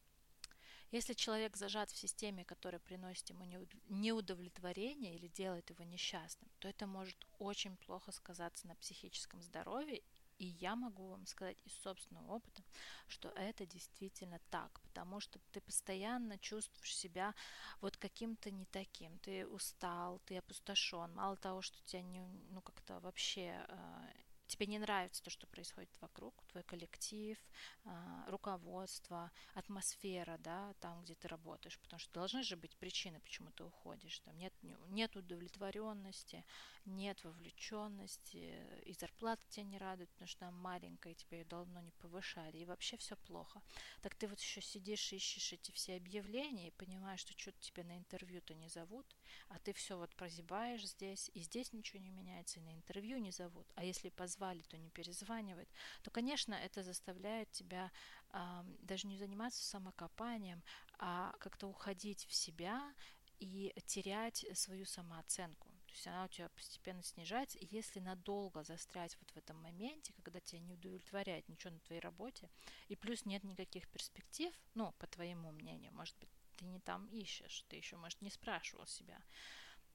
Если 0.91 1.13
человек 1.13 1.57
зажат 1.57 1.91
в 1.91 1.97
системе, 1.97 2.45
которая 2.45 2.79
приносит 2.79 3.29
ему 3.29 3.43
неудовлетворение 3.89 5.15
или 5.15 5.27
делает 5.27 5.69
его 5.69 5.83
несчастным, 5.83 6.49
то 6.59 6.69
это 6.69 6.87
может 6.87 7.17
очень 7.39 7.75
плохо 7.75 8.13
сказаться 8.13 8.67
на 8.67 8.75
психическом 8.75 9.41
здоровье 9.41 10.01
и 10.39 10.45
я 10.45 10.75
могу 10.75 11.09
вам 11.09 11.25
сказать 11.25 11.57
из 11.65 11.73
собственного 11.81 12.35
опыта, 12.35 12.63
что 13.07 13.29
это 13.29 13.65
действительно 13.65 14.39
так, 14.49 14.79
потому 14.81 15.19
что 15.19 15.39
ты 15.51 15.61
постоянно 15.61 16.37
чувствуешь 16.37 16.95
себя 16.95 17.33
вот 17.81 17.97
каким-то 17.97 18.51
не 18.51 18.65
таким. 18.65 19.17
Ты 19.19 19.47
устал, 19.47 20.19
ты 20.25 20.37
опустошен. 20.37 21.13
Мало 21.15 21.35
того, 21.37 21.61
что 21.61 21.77
тебя 21.85 22.01
не, 22.01 22.21
ну 22.51 22.61
как-то 22.61 22.99
вообще 22.99 23.65
э, 23.67 24.07
тебе 24.47 24.65
не 24.65 24.79
нравится 24.79 25.23
то, 25.23 25.29
что 25.29 25.47
происходит 25.47 25.89
вокруг, 26.01 26.33
твой 26.47 26.63
коллектив, 26.63 27.37
а, 27.85 28.25
руководство, 28.29 29.31
атмосфера, 29.53 30.37
да, 30.39 30.73
там, 30.79 31.03
где 31.03 31.15
ты 31.15 31.27
работаешь, 31.27 31.79
потому 31.79 31.99
что 31.99 32.13
должны 32.13 32.43
же 32.43 32.55
быть 32.55 32.75
причины, 32.77 33.19
почему 33.19 33.51
ты 33.51 33.63
уходишь. 33.63 34.19
Там 34.19 34.37
нет, 34.37 34.53
нет 34.89 35.15
удовлетворенности, 35.15 36.45
нет 36.85 37.23
вовлеченности, 37.23 38.81
и 38.85 38.93
зарплата 38.93 39.43
тебя 39.49 39.65
не 39.65 39.77
радует, 39.77 40.09
потому 40.11 40.27
что 40.27 40.47
она 40.47 40.57
маленькая, 40.57 41.13
и 41.13 41.15
тебе 41.15 41.39
ее 41.39 41.45
давно 41.45 41.81
не 41.81 41.91
повышали, 41.91 42.57
и 42.57 42.65
вообще 42.65 42.97
все 42.97 43.15
плохо. 43.15 43.61
Так 44.01 44.15
ты 44.15 44.27
вот 44.27 44.39
еще 44.39 44.61
сидишь, 44.61 45.11
ищешь 45.13 45.53
эти 45.53 45.71
все 45.71 45.95
объявления 45.97 46.69
и 46.69 46.71
понимаешь, 46.71 47.19
что 47.19 47.37
что-то 47.37 47.59
тебя 47.59 47.83
на 47.83 47.97
интервью-то 47.97 48.53
не 48.55 48.69
зовут, 48.69 49.05
а 49.49 49.59
ты 49.59 49.73
все 49.73 49.97
вот 49.97 50.15
прозябаешь 50.15 50.87
здесь, 50.87 51.29
и 51.33 51.41
здесь 51.41 51.73
ничего 51.73 51.99
не 51.99 52.09
меняется, 52.09 52.59
и 52.59 52.63
на 52.63 52.73
интервью 52.73 53.17
не 53.17 53.31
зовут. 53.31 53.67
А 53.75 53.83
если 53.83 54.09
позвали, 54.37 54.61
то 54.61 54.77
не 54.77 54.89
перезванивают, 54.89 55.69
то, 56.03 56.11
конечно, 56.11 56.53
это 56.53 56.83
заставляет 56.83 57.51
тебя 57.51 57.91
э, 58.31 58.63
даже 58.81 59.07
не 59.07 59.17
заниматься 59.17 59.63
самокопанием, 59.63 60.63
а 60.99 61.33
как-то 61.39 61.67
уходить 61.67 62.25
в 62.25 62.33
себя 62.33 62.93
и 63.39 63.73
терять 63.85 64.45
свою 64.53 64.85
самооценку. 64.85 65.67
То 65.87 65.93
есть 65.93 66.07
она 66.07 66.25
у 66.25 66.27
тебя 66.27 66.49
постепенно 66.49 67.03
снижается. 67.03 67.57
И 67.57 67.67
если 67.71 67.99
надолго 67.99 68.63
застрять 68.63 69.17
вот 69.19 69.31
в 69.31 69.37
этом 69.37 69.61
моменте, 69.61 70.13
когда 70.23 70.39
тебя 70.39 70.59
не 70.59 70.73
удовлетворяет 70.73 71.47
ничего 71.49 71.73
на 71.73 71.79
твоей 71.79 72.01
работе, 72.01 72.49
и 72.89 72.95
плюс 72.95 73.25
нет 73.25 73.43
никаких 73.43 73.87
перспектив, 73.87 74.53
ну, 74.75 74.91
по 74.99 75.07
твоему 75.07 75.51
мнению, 75.51 75.93
может 75.93 76.15
быть, 76.19 76.29
ты 76.57 76.65
не 76.65 76.79
там 76.79 77.07
ищешь, 77.07 77.65
ты 77.69 77.77
еще, 77.77 77.97
может, 77.97 78.21
не 78.21 78.29
спрашивал 78.29 78.85
себя, 78.87 79.19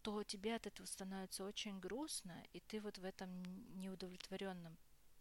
то 0.03 0.23
тебе 0.25 0.57
от 0.57 0.67
этого 0.67 0.87
становится 0.87 1.45
очень 1.45 1.79
грустно, 1.79 2.45
и 2.53 2.61
ты 2.61 2.81
вот 2.81 2.99
в 2.99 3.05
этом 3.05 3.43
неудовлетворенном 3.81 4.77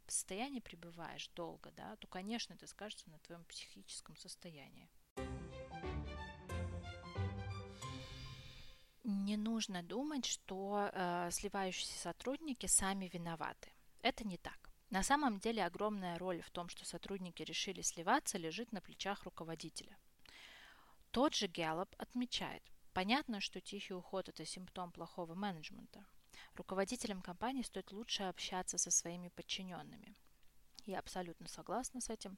состоянии 0.07 0.59
пребываешь 0.59 1.29
долго, 1.35 1.71
да, 1.71 1.95
то, 1.97 2.07
конечно, 2.07 2.53
это 2.53 2.67
скажется 2.67 3.09
на 3.09 3.19
твоем 3.19 3.43
психическом 3.45 4.17
состоянии. 4.17 4.89
Не 9.03 9.37
нужно 9.37 9.81
думать, 9.81 10.25
что 10.25 10.89
э, 10.91 11.29
сливающиеся 11.31 11.97
сотрудники 11.99 12.67
сами 12.67 13.09
виноваты. 13.11 13.71
Это 14.01 14.27
не 14.27 14.37
так. 14.37 14.71
На 14.89 15.03
самом 15.03 15.39
деле 15.39 15.65
огромная 15.65 16.17
роль 16.17 16.41
в 16.41 16.51
том, 16.51 16.69
что 16.69 16.85
сотрудники 16.85 17.43
решили 17.43 17.81
сливаться, 17.81 18.37
лежит 18.37 18.71
на 18.71 18.81
плечах 18.81 19.23
руководителя. 19.23 19.97
Тот 21.11 21.33
же 21.33 21.47
Гэллоп 21.47 21.95
отмечает, 21.97 22.63
Понятно, 22.93 23.39
что 23.39 23.61
тихий 23.61 23.93
уход– 23.93 24.27
это 24.29 24.45
симптом 24.45 24.91
плохого 24.91 25.33
менеджмента. 25.33 26.05
Руководителям 26.55 27.21
компании 27.21 27.63
стоит 27.63 27.91
лучше 27.91 28.23
общаться 28.23 28.77
со 28.77 28.91
своими 28.91 29.29
подчиненными. 29.29 30.15
Я 30.85 30.99
абсолютно 30.99 31.47
согласна 31.47 32.01
с 32.01 32.09
этим. 32.09 32.37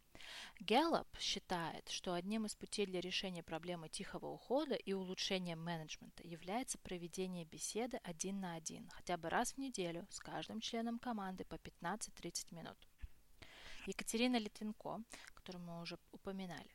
Гэллоп 0.60 1.08
считает, 1.18 1.90
что 1.90 2.14
одним 2.14 2.46
из 2.46 2.56
путей 2.56 2.86
для 2.86 3.00
решения 3.00 3.42
проблемы 3.42 3.90
тихого 3.90 4.28
ухода 4.28 4.76
и 4.76 4.94
улучшения 4.94 5.56
менеджмента 5.56 6.28
является 6.28 6.78
проведение 6.78 7.46
беседы 7.46 7.98
один 8.04 8.42
на 8.42 8.56
один, 8.56 8.90
хотя 8.90 9.18
бы 9.18 9.30
раз 9.30 9.54
в 9.54 9.58
неделю 9.58 10.06
с 10.10 10.20
каждым 10.20 10.60
членом 10.60 11.00
команды 11.00 11.46
по 11.46 11.56
15-30 11.56 12.54
минут. 12.54 12.78
Екатерина 13.88 14.38
Литвинко, 14.38 15.02
которую 15.34 15.64
мы 15.64 15.82
уже 15.82 15.98
упоминали, 16.12 16.70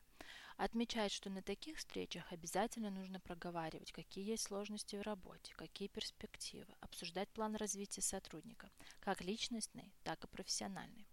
Отмечает, 0.59 1.13
что 1.13 1.31
на 1.31 1.41
таких 1.41 1.79
встречах 1.79 2.33
обязательно 2.33 2.91
нужно 2.91 3.21
проговаривать, 3.21 3.93
какие 3.93 4.29
есть 4.29 4.43
сложности 4.43 4.97
в 4.97 5.03
работе, 5.03 5.55
какие 5.55 5.87
перспективы, 5.87 6.75
обсуждать 6.81 7.29
план 7.29 7.55
развития 7.55 8.03
сотрудника, 8.03 8.69
как 8.99 9.21
личностный, 9.21 9.95
так 10.03 10.25
и 10.25 10.27
профессиональный. 10.27 11.07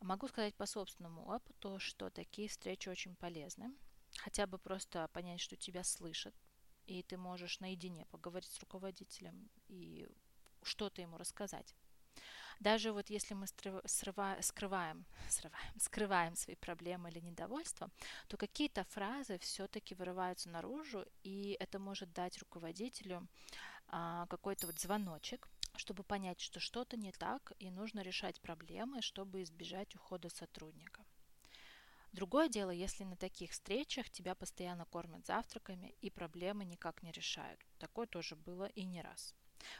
Могу 0.00 0.28
сказать 0.28 0.54
по 0.54 0.64
собственному 0.64 1.26
опыту, 1.26 1.80
что 1.80 2.08
такие 2.08 2.48
встречи 2.48 2.88
очень 2.88 3.16
полезны. 3.16 3.74
Хотя 4.18 4.46
бы 4.46 4.58
просто 4.58 5.08
понять, 5.08 5.40
что 5.40 5.56
тебя 5.56 5.82
слышат, 5.82 6.34
и 6.86 7.02
ты 7.02 7.16
можешь 7.16 7.58
наедине 7.58 8.06
поговорить 8.06 8.50
с 8.52 8.60
руководителем 8.60 9.50
и 9.66 10.06
что-то 10.62 11.02
ему 11.02 11.16
рассказать. 11.18 11.74
Даже 12.60 12.92
вот 12.92 13.10
если 13.10 13.34
мы 13.34 13.46
срыва, 13.46 13.82
скрываем, 13.86 15.04
срываем, 15.28 15.80
скрываем 15.80 16.36
свои 16.36 16.56
проблемы 16.56 17.10
или 17.10 17.20
недовольство, 17.20 17.90
то 18.28 18.36
какие-то 18.36 18.84
фразы 18.84 19.38
все-таки 19.38 19.94
вырываются 19.94 20.48
наружу, 20.48 21.04
и 21.22 21.56
это 21.60 21.78
может 21.78 22.12
дать 22.12 22.38
руководителю 22.38 23.26
а, 23.88 24.26
какой-то 24.26 24.66
вот 24.66 24.78
звоночек, 24.80 25.48
чтобы 25.76 26.02
понять, 26.02 26.40
что 26.40 26.60
что-то 26.60 26.96
не 26.96 27.12
так, 27.12 27.52
и 27.58 27.70
нужно 27.70 28.00
решать 28.00 28.40
проблемы, 28.40 29.02
чтобы 29.02 29.42
избежать 29.42 29.94
ухода 29.94 30.28
сотрудника. 30.30 31.04
Другое 32.12 32.48
дело, 32.48 32.70
если 32.70 33.04
на 33.04 33.16
таких 33.16 33.50
встречах 33.50 34.08
тебя 34.08 34.34
постоянно 34.34 34.86
кормят 34.86 35.26
завтраками 35.26 35.94
и 36.00 36.08
проблемы 36.08 36.64
никак 36.64 37.02
не 37.02 37.12
решают. 37.12 37.60
Такое 37.78 38.06
тоже 38.06 38.36
было 38.36 38.64
и 38.64 38.84
не 38.84 39.02
раз. 39.02 39.34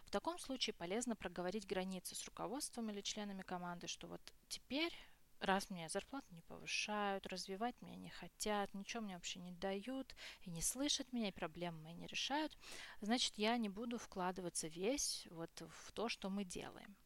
В 0.04 0.10
таком 0.10 0.38
случае 0.38 0.74
полезно 0.74 1.16
проговорить 1.16 1.66
границы 1.66 2.14
с 2.14 2.24
руководством 2.24 2.90
или 2.90 3.00
членами 3.00 3.42
команды, 3.42 3.86
что 3.86 4.06
вот 4.06 4.20
теперь 4.48 4.92
раз 5.40 5.70
мне 5.70 5.88
зарплату 5.88 6.26
не 6.34 6.42
повышают, 6.42 7.26
развивать 7.26 7.80
меня 7.82 7.96
не 7.96 8.10
хотят, 8.10 8.72
ничего 8.74 9.02
мне 9.02 9.14
вообще 9.14 9.38
не 9.38 9.52
дают 9.52 10.14
и 10.42 10.50
не 10.50 10.62
слышат 10.62 11.12
меня, 11.12 11.28
и 11.28 11.32
проблемы 11.32 11.82
мои 11.82 11.94
не 11.94 12.06
решают, 12.06 12.56
значит, 13.00 13.34
я 13.36 13.56
не 13.56 13.68
буду 13.68 13.98
вкладываться 13.98 14.68
весь 14.68 15.26
вот 15.30 15.50
в 15.60 15.92
то, 15.92 16.08
что 16.08 16.30
мы 16.30 16.44
делаем. 16.44 16.96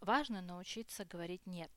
Важно 0.00 0.40
научиться 0.40 1.04
говорить 1.04 1.46
«нет». 1.46 1.70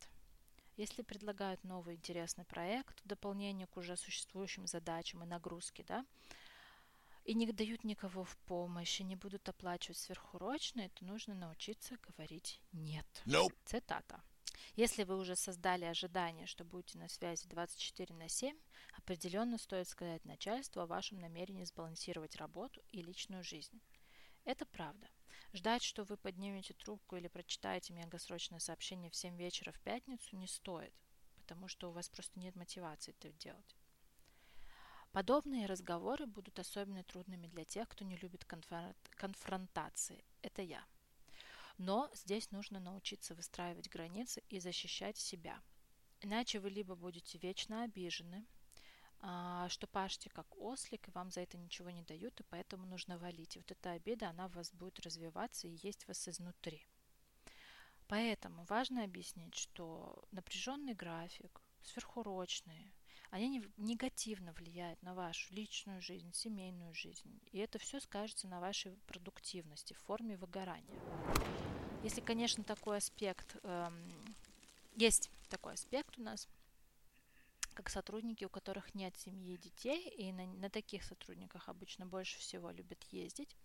Если 0.75 1.03
предлагают 1.03 1.63
новый 1.63 1.95
интересный 1.95 2.45
проект 2.45 2.99
в 3.01 3.07
дополнение 3.07 3.67
к 3.67 3.77
уже 3.77 3.95
существующим 3.95 4.65
задачам 4.65 5.23
и 5.23 5.27
нагрузке, 5.27 5.83
да, 5.83 6.03
и 7.23 7.33
не 7.33 7.51
дают 7.51 7.83
никого 7.83 8.23
в 8.23 8.37
помощь, 8.39 8.99
и 8.99 9.03
не 9.03 9.15
будут 9.15 9.47
оплачивать 9.47 9.97
сверхурочные, 9.97 10.89
то 10.89 11.05
нужно 11.05 11.33
научиться 11.33 11.97
говорить 12.07 12.59
«нет». 12.71 13.05
Nope. 13.25 13.55
Цитата. 13.65 14.21
Если 14.75 15.03
вы 15.03 15.17
уже 15.17 15.35
создали 15.35 15.85
ожидание, 15.85 16.47
что 16.47 16.63
будете 16.63 16.97
на 16.97 17.07
связи 17.07 17.47
24 17.47 18.13
на 18.15 18.27
7, 18.27 18.57
определенно 18.97 19.57
стоит 19.57 19.87
сказать 19.87 20.25
начальству 20.25 20.81
о 20.81 20.87
вашем 20.87 21.19
намерении 21.19 21.63
сбалансировать 21.63 22.35
работу 22.35 22.81
и 22.91 23.01
личную 23.01 23.43
жизнь. 23.43 23.81
Это 24.45 24.65
правда. 24.65 25.07
Ждать, 25.53 25.83
что 25.83 26.03
вы 26.03 26.17
поднимете 26.17 26.73
трубку 26.73 27.15
или 27.15 27.27
прочитаете 27.27 27.93
мегасрочное 27.93 28.59
сообщение 28.59 29.11
в 29.11 29.15
7 29.15 29.37
вечера 29.37 29.71
в 29.71 29.79
пятницу 29.81 30.35
не 30.35 30.47
стоит, 30.47 30.93
потому 31.35 31.67
что 31.67 31.89
у 31.89 31.91
вас 31.91 32.09
просто 32.09 32.39
нет 32.39 32.55
мотивации 32.55 33.15
это 33.19 33.31
делать. 33.33 33.75
Подобные 35.13 35.67
разговоры 35.67 36.25
будут 36.25 36.57
особенно 36.57 37.03
трудными 37.03 37.45
для 37.45 37.65
тех, 37.65 37.87
кто 37.87 38.03
не 38.03 38.17
любит 38.17 38.45
конфронтации. 38.45 40.25
Это 40.41 40.63
я. 40.63 40.83
Но 41.77 42.09
здесь 42.15 42.49
нужно 42.49 42.79
научиться 42.79 43.35
выстраивать 43.35 43.91
границы 43.91 44.41
и 44.49 44.59
защищать 44.59 45.17
себя. 45.17 45.61
Иначе 46.21 46.59
вы 46.59 46.71
либо 46.71 46.95
будете 46.95 47.37
вечно 47.37 47.83
обижены, 47.83 48.43
а, 49.19 49.69
что 49.69 49.85
пашете 49.85 50.31
как 50.31 50.47
ослик, 50.57 51.07
и 51.07 51.11
вам 51.11 51.29
за 51.29 51.41
это 51.41 51.59
ничего 51.59 51.91
не 51.91 52.01
дают, 52.01 52.39
и 52.39 52.43
поэтому 52.49 52.87
нужно 52.87 53.19
валить. 53.19 53.55
И 53.55 53.59
вот 53.59 53.69
эта 53.69 53.91
обида, 53.91 54.29
она 54.29 54.47
в 54.47 54.55
вас 54.55 54.71
будет 54.73 54.99
развиваться 55.01 55.67
и 55.67 55.77
есть 55.83 56.07
вас 56.07 56.27
изнутри. 56.27 56.87
Поэтому 58.07 58.63
важно 58.63 59.03
объяснить, 59.03 59.53
что 59.53 60.23
напряженный 60.31 60.95
график, 60.95 61.61
сверхурочные– 61.83 62.91
они 63.33 63.63
негативно 63.77 64.53
влияют 64.53 65.01
на 65.01 65.15
вашу 65.15 65.51
личную 65.55 65.99
жизнь, 66.03 66.31
семейную 66.33 66.93
жизнь. 66.93 67.41
И 67.51 67.57
это 67.57 67.79
все 67.79 67.99
скажется 67.99 68.47
на 68.47 68.59
вашей 68.59 68.95
продуктивности 69.07 69.93
в 69.93 69.97
форме 70.03 70.37
выгорания. 70.37 70.99
Если, 72.03 72.21
конечно, 72.21 72.63
такой 72.63 72.97
аспект, 72.97 73.55
эм, 73.63 74.35
есть 74.95 75.31
такой 75.49 75.73
аспект 75.73 76.19
у 76.19 76.21
нас, 76.21 76.47
как 77.73 77.89
сотрудники, 77.89 78.45
у 78.45 78.49
которых 78.49 78.93
нет 78.93 79.17
семьи 79.17 79.55
и 79.55 79.57
детей, 79.57 80.09
и 80.09 80.31
на, 80.31 80.45
на 80.45 80.69
таких 80.69 81.03
сотрудниках 81.03 81.69
обычно 81.69 82.05
больше 82.05 82.37
всего 82.37 82.69
любят 82.69 83.03
ездить, 83.05 83.57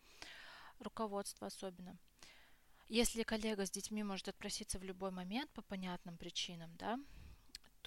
руководство 0.79 1.47
особенно. 1.47 1.99
Если 2.89 3.23
коллега 3.23 3.67
с 3.67 3.71
детьми 3.71 4.03
может 4.03 4.29
отпроситься 4.29 4.79
в 4.79 4.83
любой 4.83 5.11
момент 5.11 5.51
по 5.51 5.61
понятным 5.61 6.17
причинам, 6.17 6.75
да, 6.79 6.99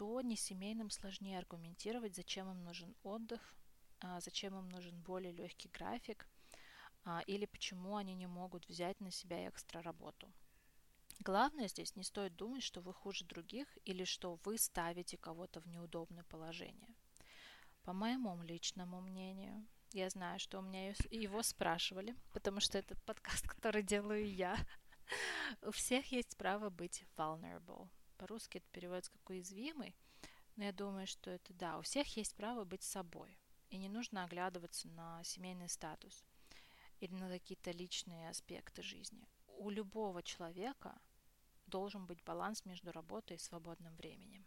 то 0.02 0.20
не 0.22 0.36
семейным 0.36 0.90
сложнее 0.90 1.38
аргументировать, 1.38 2.16
зачем 2.16 2.50
им 2.50 2.64
нужен 2.64 2.96
отдых, 3.04 3.56
а, 4.00 4.20
зачем 4.20 4.58
им 4.58 4.68
нужен 4.68 5.00
более 5.00 5.32
легкий 5.32 5.70
график 5.70 6.28
а, 7.04 7.22
или 7.28 7.46
почему 7.46 7.98
они 7.98 8.16
не 8.16 8.26
могут 8.26 8.68
взять 8.68 9.00
на 9.00 9.12
себя 9.12 9.48
экстра 9.48 9.84
работу. 9.84 10.34
Главное 11.20 11.68
здесь 11.68 11.96
не 11.96 12.02
стоит 12.02 12.36
думать, 12.36 12.64
что 12.64 12.82
вы 12.82 12.96
хуже 12.96 13.26
других 13.26 13.68
или 13.86 14.04
что 14.04 14.40
вы 14.44 14.58
ставите 14.58 15.18
кого-то 15.18 15.62
в 15.62 15.68
неудобное 15.68 16.24
положение. 16.24 16.96
По 17.84 17.94
моему 17.94 18.42
личному 18.42 19.02
мнению, 19.02 19.68
я 19.94 20.10
знаю, 20.10 20.40
что 20.40 20.58
у 20.58 20.64
меня 20.64 20.96
его 21.12 21.44
спрашивали, 21.44 22.16
потому 22.34 22.60
что 22.60 22.80
это 22.80 22.96
подкаст, 23.06 23.48
который 23.48 23.84
делаю 23.84 24.28
я. 24.34 24.58
У 25.62 25.70
всех 25.70 26.12
есть 26.12 26.38
право 26.38 26.72
быть 26.72 27.06
vulnerable. 27.16 27.88
По-русски 28.22 28.60
это 28.60 28.68
переводится 28.72 29.12
как 29.12 29.32
уязвимый, 29.32 29.96
но 30.56 30.66
я 30.66 30.72
думаю, 30.72 31.08
что 31.08 31.32
это 31.32 31.56
да, 31.56 31.80
у 31.80 31.82
всех 31.82 32.16
есть 32.18 32.36
право 32.36 32.66
быть 32.66 32.84
собой. 32.84 33.36
И 33.72 33.78
не 33.78 33.90
нужно 33.90 34.24
оглядываться 34.24 34.88
на 34.90 35.24
семейный 35.24 35.68
статус 35.68 36.24
или 37.00 37.16
на 37.16 37.30
какие-то 37.30 37.72
личные 37.72 38.30
аспекты 38.30 38.84
жизни. 38.84 39.28
У 39.58 39.72
любого 39.72 40.22
человека 40.22 41.02
должен 41.66 42.06
быть 42.06 42.24
баланс 42.24 42.64
между 42.64 42.92
работой 42.92 43.38
и 43.38 43.40
свободным 43.40 43.96
временем. 43.96 44.46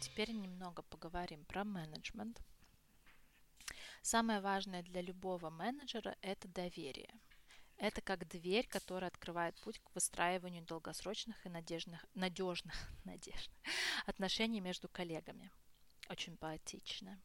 Теперь 0.00 0.30
немного 0.30 0.82
поговорим 0.82 1.44
про 1.44 1.64
менеджмент. 1.64 2.40
Самое 4.00 4.40
важное 4.40 4.84
для 4.84 5.00
любого 5.00 5.50
менеджера– 5.50 6.16
это 6.22 6.46
доверие. 6.46 7.18
Это 7.80 8.02
как 8.02 8.28
дверь, 8.28 8.68
которая 8.68 9.08
открывает 9.08 9.58
путь 9.62 9.78
к 9.78 9.94
выстраиванию 9.94 10.62
долгосрочных 10.62 11.46
и 11.46 11.48
надежных, 11.48 12.04
надежных, 12.14 12.74
надежных 13.04 13.56
отношений 14.04 14.60
между 14.60 14.86
коллегами. 14.90 15.50
Очень 16.10 16.36
поэтично. 16.36 17.18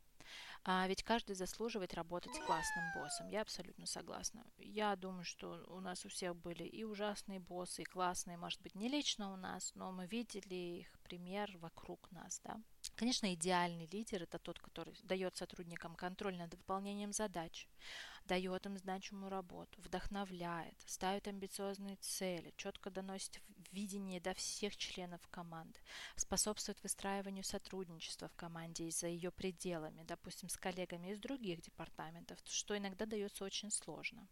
А 0.64 0.88
ведь 0.88 1.04
каждый 1.04 1.36
заслуживает 1.36 1.94
работать 1.94 2.34
с 2.34 2.40
классным 2.40 2.86
боссом. 2.96 3.28
Я 3.28 3.42
абсолютно 3.42 3.86
согласна. 3.86 4.44
Я 4.58 4.96
думаю, 4.96 5.26
что 5.26 5.64
у 5.68 5.80
нас 5.80 6.06
у 6.06 6.10
всех 6.10 6.36
были 6.38 6.64
и 6.64 6.84
ужасные 6.84 7.40
боссы, 7.40 7.84
и 7.84 7.86
классные, 7.86 8.38
может 8.38 8.62
быть, 8.62 8.74
не 8.76 8.88
лично 8.88 9.34
у 9.34 9.36
нас, 9.36 9.74
но 9.76 9.92
мы 9.92 10.08
видели 10.08 10.56
их 10.56 11.00
пример 11.02 11.56
вокруг 11.58 12.10
нас, 12.12 12.40
да. 12.44 12.60
Конечно, 12.96 13.32
идеальный 13.34 13.88
лидер– 13.88 14.24
это 14.24 14.40
тот, 14.40 14.60
который 14.60 14.96
дает 15.04 15.36
сотрудникам 15.36 15.96
контроль 15.96 16.38
над 16.38 16.56
выполнением 16.56 17.14
задач, 17.14 17.68
дает 18.26 18.66
им 18.66 18.78
значимую 18.78 19.30
работу, 19.30 19.82
вдохновляет, 19.82 20.76
ставит 20.86 21.28
амбициозные 21.28 21.96
цели, 21.98 22.54
четко 22.58 22.90
доносит 22.90 23.42
видение 23.72 24.20
до 24.20 24.34
всех 24.34 24.76
членов 24.78 25.28
команды, 25.30 25.80
способствует 26.16 26.82
выстраиванию 26.84 27.44
сотрудничества 27.44 28.28
в 28.28 28.36
команде 28.36 28.86
и 28.86 28.92
за 28.92 29.08
ее 29.08 29.32
пределами, 29.32 30.04
допустим, 30.04 30.50
с 30.50 30.58
коллегами 30.58 31.12
из 31.12 31.20
других 31.20 31.62
департаментов, 31.62 32.40
что 32.46 32.78
иногда 32.78 33.06
дается 33.06 33.44
очень 33.44 33.72
сложно. 33.72 34.28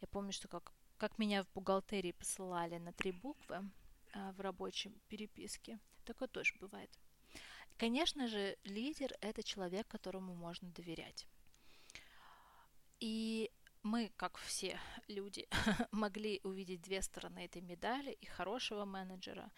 Я 0.00 0.08
помню, 0.08 0.32
что 0.32 0.48
как, 0.48 0.72
как 0.96 1.18
меня 1.18 1.44
в 1.44 1.52
бухгалтерии 1.52 2.12
посылали 2.12 2.78
на 2.78 2.92
три 2.92 3.12
буквы 3.12 3.70
а, 4.14 4.32
в 4.32 4.40
рабочей 4.40 4.90
переписке, 5.08 5.78
такое 6.04 6.28
тоже 6.28 6.54
бывает. 6.60 6.90
Конечно 7.76 8.26
же, 8.26 8.56
лидер– 8.64 9.12
это 9.20 9.42
человек, 9.42 9.86
которому 9.86 10.34
можно 10.34 10.68
доверять. 10.70 11.26
И 13.00 13.50
мы, 13.82 14.12
как 14.16 14.38
все 14.38 14.78
люди, 15.08 15.46
могли 15.92 16.40
увидеть 16.42 16.82
две 16.82 17.02
стороны 17.02 17.44
этой 17.44 17.62
медали, 17.62 18.12
и 18.12 18.26
хорошего 18.26 18.84
менеджера, 18.84 19.50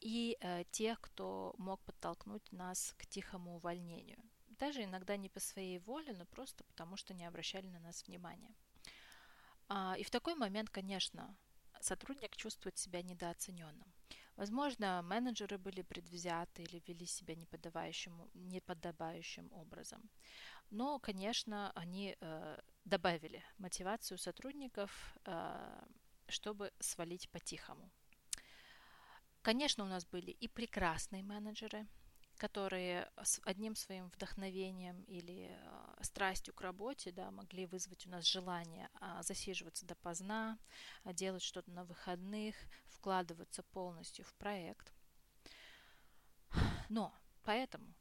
и 0.00 0.36
э, 0.40 0.64
тех, 0.70 1.00
кто 1.00 1.54
мог 1.58 1.80
подтолкнуть 1.84 2.52
нас 2.52 2.94
к 2.98 3.06
тихому 3.06 3.56
увольнению. 3.56 4.18
Даже 4.58 4.82
иногда 4.82 5.16
не 5.16 5.28
по 5.28 5.40
своей 5.40 5.78
воле, 5.78 6.14
но 6.14 6.24
просто 6.24 6.64
потому, 6.64 6.96
что 6.96 7.14
не 7.14 7.26
обращали 7.26 7.68
на 7.68 7.78
нас 7.80 8.06
внимания. 8.06 8.54
А, 9.68 9.96
и 9.98 10.02
в 10.02 10.10
такой 10.10 10.34
момент, 10.34 10.70
конечно, 10.70 11.36
сотрудник 11.80 12.36
чувствует 12.36 12.78
себя 12.78 13.02
недооцененным. 13.02 13.92
Возможно, 14.36 15.02
менеджеры 15.02 15.58
были 15.58 15.82
предвзяты 15.82 16.62
или 16.62 16.82
вели 16.86 17.06
себя 17.06 17.34
неподобающим, 17.34 18.30
неподобающим 18.34 19.50
образом. 19.52 20.10
Но, 20.70 20.98
конечно, 20.98 21.72
они 21.74 22.16
э, 22.20 22.58
добавили 22.86 23.44
мотивацию 23.58 24.16
сотрудников, 24.16 25.18
э, 25.26 25.84
чтобы 26.28 26.72
свалить 26.78 27.28
по-тихому. 27.30 27.90
Конечно, 29.42 29.84
у 29.84 29.88
нас 29.88 30.06
были 30.06 30.30
и 30.30 30.48
прекрасные 30.48 31.22
менеджеры, 31.22 31.86
которые 32.36 33.10
с 33.22 33.40
одним 33.44 33.74
своим 33.74 34.08
вдохновением 34.08 35.02
или 35.02 35.50
э, 35.50 36.02
страстью 36.02 36.54
к 36.54 36.60
работе 36.60 37.12
да, 37.12 37.30
могли 37.30 37.66
вызвать 37.66 38.06
у 38.06 38.10
нас 38.10 38.24
желание 38.24 38.88
э, 39.00 39.22
засиживаться 39.22 39.86
допоздна, 39.86 40.58
э, 41.04 41.12
делать 41.12 41.42
что-то 41.42 41.70
на 41.70 41.84
выходных, 41.84 42.54
вкладываться 42.86 43.62
полностью 43.62 44.24
в 44.24 44.34
проект. 44.34 44.92
Но 46.88 47.14
поэтому 47.42 47.94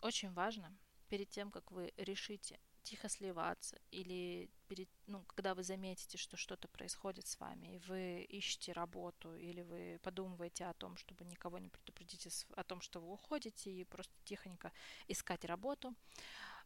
очень 0.00 0.32
важно 0.32 0.76
перед 1.08 1.28
тем, 1.28 1.50
как 1.50 1.72
вы 1.72 1.92
решите 1.96 2.60
тихо 2.82 3.08
сливаться 3.08 3.78
или 3.90 4.50
перед, 4.68 4.88
ну, 5.06 5.22
когда 5.24 5.54
вы 5.54 5.62
заметите, 5.62 6.18
что 6.18 6.36
что-то 6.36 6.68
происходит 6.68 7.26
с 7.26 7.38
вами, 7.40 7.74
и 7.74 7.78
вы 7.78 8.22
ищете 8.22 8.72
работу, 8.72 9.34
или 9.34 9.62
вы 9.62 9.98
подумываете 10.02 10.66
о 10.66 10.74
том, 10.74 10.96
чтобы 10.96 11.24
никого 11.24 11.58
не 11.58 11.68
предупредить 11.68 12.46
о 12.56 12.64
том, 12.64 12.80
что 12.80 13.00
вы 13.00 13.12
уходите, 13.12 13.70
и 13.70 13.84
просто 13.84 14.14
тихонько 14.24 14.72
искать 15.08 15.44
работу, 15.44 15.94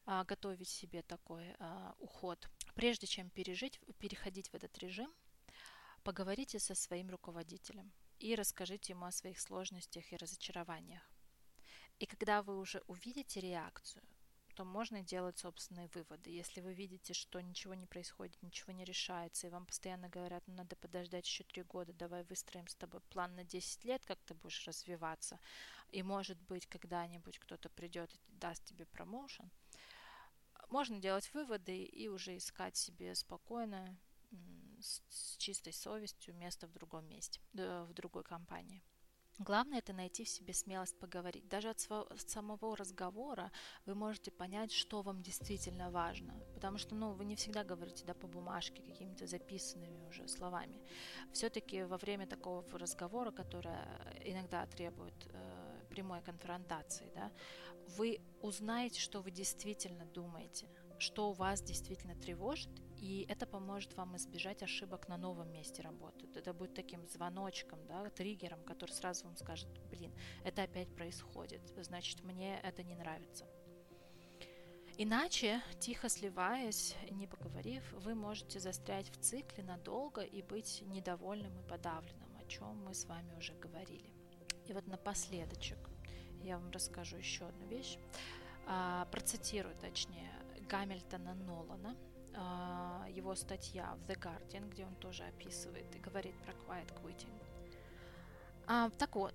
а, 0.06 0.24
готовить 0.24 0.68
себе 0.68 1.02
такой 1.02 1.54
а, 1.58 1.94
уход. 1.98 2.48
Прежде 2.74 3.06
чем 3.06 3.30
пережить, 3.30 3.80
переходить 3.98 4.48
в 4.48 4.54
этот 4.54 4.76
режим, 4.78 5.12
поговорите 6.02 6.58
со 6.58 6.74
своим 6.74 7.10
руководителем 7.10 7.92
и 8.18 8.34
расскажите 8.34 8.92
ему 8.92 9.06
о 9.06 9.12
своих 9.12 9.40
сложностях 9.40 10.12
и 10.12 10.16
разочарованиях. 10.16 11.02
И 11.98 12.06
когда 12.06 12.42
вы 12.42 12.58
уже 12.58 12.82
увидите 12.86 13.40
реакцию, 13.40 14.02
то 14.54 14.64
можно 14.64 15.02
делать 15.02 15.38
собственные 15.38 15.88
выводы. 15.94 16.30
Если 16.30 16.60
вы 16.60 16.74
видите, 16.74 17.12
что 17.12 17.40
ничего 17.40 17.74
не 17.74 17.86
происходит, 17.86 18.40
ничего 18.42 18.72
не 18.72 18.84
решается, 18.84 19.46
и 19.46 19.50
вам 19.50 19.66
постоянно 19.66 20.08
говорят, 20.08 20.42
ну 20.46 20.54
надо 20.54 20.76
подождать 20.76 21.26
еще 21.26 21.44
три 21.44 21.62
года, 21.62 21.92
давай 21.92 22.24
выстроим 22.24 22.66
с 22.68 22.74
тобой 22.74 23.00
план 23.00 23.34
на 23.34 23.44
10 23.44 23.84
лет, 23.84 24.04
как 24.06 24.18
ты 24.22 24.34
будешь 24.34 24.66
развиваться, 24.66 25.38
и 25.90 26.02
может 26.02 26.40
быть 26.42 26.66
когда-нибудь 26.66 27.38
кто-то 27.38 27.68
придет 27.68 28.14
и 28.14 28.18
даст 28.28 28.64
тебе 28.64 28.86
промоушен, 28.86 29.50
можно 30.70 30.98
делать 30.98 31.32
выводы 31.34 31.84
и 31.84 32.08
уже 32.08 32.36
искать 32.36 32.76
себе 32.76 33.14
спокойно, 33.14 33.98
с 34.80 35.36
чистой 35.36 35.72
совестью 35.72 36.34
место 36.34 36.66
в 36.66 36.72
другом 36.72 37.06
месте, 37.08 37.40
в 37.52 37.92
другой 37.92 38.22
компании. 38.22 38.82
Главное 39.38 39.78
это 39.78 39.92
найти 39.92 40.24
в 40.24 40.28
себе 40.28 40.54
смелость 40.54 40.96
поговорить. 40.98 41.48
Даже 41.48 41.70
от 41.70 41.80
самого 42.20 42.76
разговора 42.76 43.50
вы 43.84 43.94
можете 43.94 44.30
понять, 44.30 44.72
что 44.72 45.02
вам 45.02 45.22
действительно 45.22 45.90
важно. 45.90 46.34
Потому 46.54 46.78
что 46.78 46.94
ну, 46.94 47.12
вы 47.12 47.24
не 47.24 47.34
всегда 47.34 47.64
говорите 47.64 48.04
да, 48.04 48.14
по 48.14 48.28
бумажке 48.28 48.82
какими-то 48.82 49.26
записанными 49.26 50.06
уже 50.06 50.28
словами. 50.28 50.80
Все-таки 51.32 51.82
во 51.82 51.98
время 51.98 52.26
такого 52.26 52.64
разговора, 52.78 53.32
которое 53.32 53.88
иногда 54.24 54.66
требует 54.66 55.26
э, 55.26 55.84
прямой 55.90 56.22
конфронтации, 56.22 57.10
да, 57.14 57.32
вы 57.96 58.20
узнаете, 58.40 59.00
что 59.00 59.20
вы 59.20 59.32
действительно 59.32 60.04
думаете, 60.06 60.68
что 60.98 61.32
вас 61.32 61.60
действительно 61.60 62.14
тревожит, 62.14 62.70
и 63.04 63.26
это 63.28 63.44
поможет 63.44 63.94
вам 63.98 64.16
избежать 64.16 64.62
ошибок 64.62 65.08
на 65.08 65.18
новом 65.18 65.52
месте 65.52 65.82
работы. 65.82 66.26
Это 66.34 66.54
будет 66.54 66.72
таким 66.72 67.06
звоночком, 67.06 67.78
да, 67.86 68.08
триггером, 68.08 68.64
который 68.64 68.92
сразу 68.92 69.26
вам 69.26 69.36
скажет, 69.36 69.68
блин, 69.90 70.10
это 70.42 70.62
опять 70.62 70.88
происходит, 70.96 71.60
значит, 71.76 72.24
мне 72.24 72.58
это 72.60 72.82
не 72.82 72.94
нравится. 72.94 73.44
Иначе, 74.96 75.60
тихо 75.80 76.08
сливаясь, 76.08 76.96
не 77.10 77.26
поговорив, 77.26 77.82
вы 77.92 78.14
можете 78.14 78.58
застрять 78.58 79.10
в 79.10 79.20
цикле 79.20 79.64
надолго 79.64 80.22
и 80.22 80.40
быть 80.40 80.82
недовольным 80.86 81.60
и 81.60 81.68
подавленным, 81.68 82.34
о 82.38 82.44
чем 82.48 82.84
мы 82.86 82.94
с 82.94 83.04
вами 83.04 83.34
уже 83.36 83.52
говорили. 83.52 84.14
И 84.66 84.72
вот 84.72 84.86
напоследочек 84.86 85.90
я 86.42 86.56
вам 86.56 86.70
расскажу 86.70 87.18
еще 87.18 87.44
одну 87.48 87.66
вещь. 87.66 87.98
А, 88.66 89.04
процитирую, 89.10 89.76
точнее, 89.76 90.32
Гамильтона 90.70 91.34
Нолана, 91.34 91.94
его 92.34 93.34
статья 93.34 93.94
в 93.96 94.10
The 94.10 94.18
Guardian, 94.18 94.68
где 94.70 94.84
он 94.84 94.94
тоже 94.96 95.24
описывает 95.24 95.94
и 95.94 95.98
говорит 95.98 96.34
про 96.42 96.52
quiet 96.52 96.92
quitting. 97.02 97.32
А, 98.66 98.90
так 98.90 99.14
вот, 99.14 99.34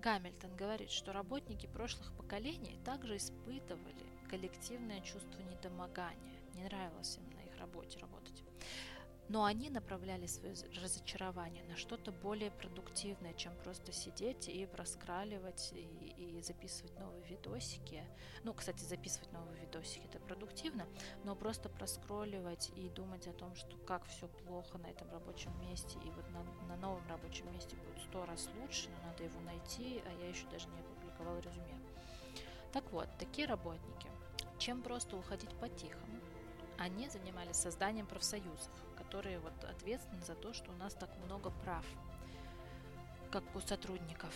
Гамильтон 0.00 0.56
говорит, 0.56 0.90
что 0.90 1.12
работники 1.12 1.66
прошлых 1.66 2.12
поколений 2.16 2.78
также 2.84 3.16
испытывали 3.16 4.06
коллективное 4.30 5.00
чувство 5.00 5.40
недомогания. 5.42 6.40
Не 6.54 6.64
нравилось 6.64 7.18
им 7.18 7.28
на 7.36 7.40
их 7.40 7.56
работе 7.58 7.98
работать 7.98 8.42
но 9.30 9.44
они 9.44 9.70
направляли 9.70 10.26
свое 10.26 10.56
разочарование 10.82 11.62
на 11.66 11.76
что-то 11.76 12.10
более 12.10 12.50
продуктивное, 12.50 13.32
чем 13.34 13.54
просто 13.62 13.92
сидеть 13.92 14.48
и 14.48 14.68
раскраливать 14.74 15.72
и, 15.72 16.38
и 16.38 16.42
записывать 16.42 16.98
новые 16.98 17.22
видосики. 17.26 18.02
Ну, 18.42 18.52
кстати, 18.52 18.82
записывать 18.82 19.30
новые 19.30 19.60
видосики 19.60 20.04
это 20.04 20.18
продуктивно, 20.18 20.84
но 21.22 21.36
просто 21.36 21.68
проскролливать 21.68 22.72
и 22.74 22.88
думать 22.88 23.28
о 23.28 23.32
том, 23.32 23.54
что 23.54 23.76
как 23.86 24.04
все 24.06 24.26
плохо 24.26 24.78
на 24.78 24.88
этом 24.88 25.08
рабочем 25.12 25.56
месте, 25.60 25.96
и 26.04 26.10
вот 26.10 26.28
на, 26.30 26.42
на 26.66 26.76
новом 26.78 27.06
рабочем 27.06 27.52
месте 27.52 27.76
будет 27.76 28.02
сто 28.02 28.26
раз 28.26 28.48
лучше, 28.60 28.88
но 28.90 29.10
надо 29.10 29.22
его 29.22 29.40
найти, 29.42 30.02
а 30.06 30.24
я 30.24 30.28
еще 30.28 30.48
даже 30.48 30.66
не 30.70 30.80
опубликовала 30.80 31.38
резюме. 31.38 31.78
Так 32.72 32.82
вот, 32.90 33.06
такие 33.20 33.46
работники, 33.46 34.10
чем 34.58 34.82
просто 34.82 35.16
уходить 35.16 35.54
по-тихому, 35.60 36.18
они 36.78 37.08
занимались 37.08 37.56
созданием 37.56 38.06
профсоюзов, 38.06 38.72
которые 39.10 39.40
вот 39.40 39.64
ответственны 39.64 40.22
за 40.22 40.36
то, 40.36 40.52
что 40.52 40.70
у 40.70 40.76
нас 40.76 40.94
так 40.94 41.10
много 41.24 41.50
прав, 41.64 41.84
как 43.32 43.42
у 43.56 43.60
сотрудников. 43.60 44.32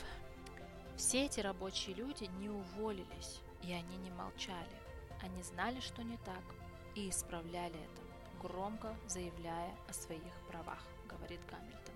Все 0.97 1.27
эти 1.27 1.39
рабочие 1.39 1.95
люди 1.95 2.25
не 2.41 2.49
уволились, 2.49 3.41
и 3.63 3.73
они 3.73 3.97
не 3.99 4.11
молчали. 4.11 4.77
Они 5.23 5.45
знали, 5.45 5.79
что 5.79 6.03
не 6.03 6.17
так, 6.19 6.43
и 6.97 7.09
исправляли 7.09 7.77
это, 7.77 8.03
громко 8.43 8.97
заявляя 9.07 9.73
о 9.89 9.93
своих 9.93 10.33
правах, 10.49 10.83
говорит 11.09 11.41
Гамильтон. 11.49 11.95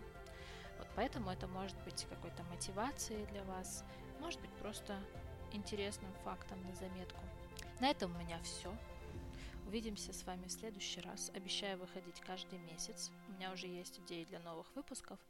Вот 0.79 0.87
поэтому 0.95 1.31
это 1.31 1.49
может 1.49 1.77
быть 1.83 2.07
какой-то 2.09 2.45
мотивацией 2.45 3.27
для 3.27 3.43
вас, 3.43 3.83
может 4.21 4.41
быть 4.41 4.53
просто 4.53 4.97
интересным 5.51 6.13
фактом 6.23 6.63
на 6.63 6.73
заметку. 6.77 7.25
На 7.81 7.91
этом 7.91 8.15
у 8.15 8.19
меня 8.21 8.39
все. 8.45 8.73
Увидимся 9.69 10.15
с 10.15 10.25
вами 10.25 10.47
в 10.47 10.53
следующий 10.53 11.03
раз. 11.03 11.31
Обещаю 11.35 11.79
выходить 11.79 12.21
каждый 12.21 12.59
месяц. 12.59 13.11
У 13.29 13.33
меня 13.33 13.53
уже 13.53 13.67
есть 13.67 14.01
идеи 14.01 14.25
для 14.25 14.41
новых 14.41 14.75
выпусков. 14.75 15.21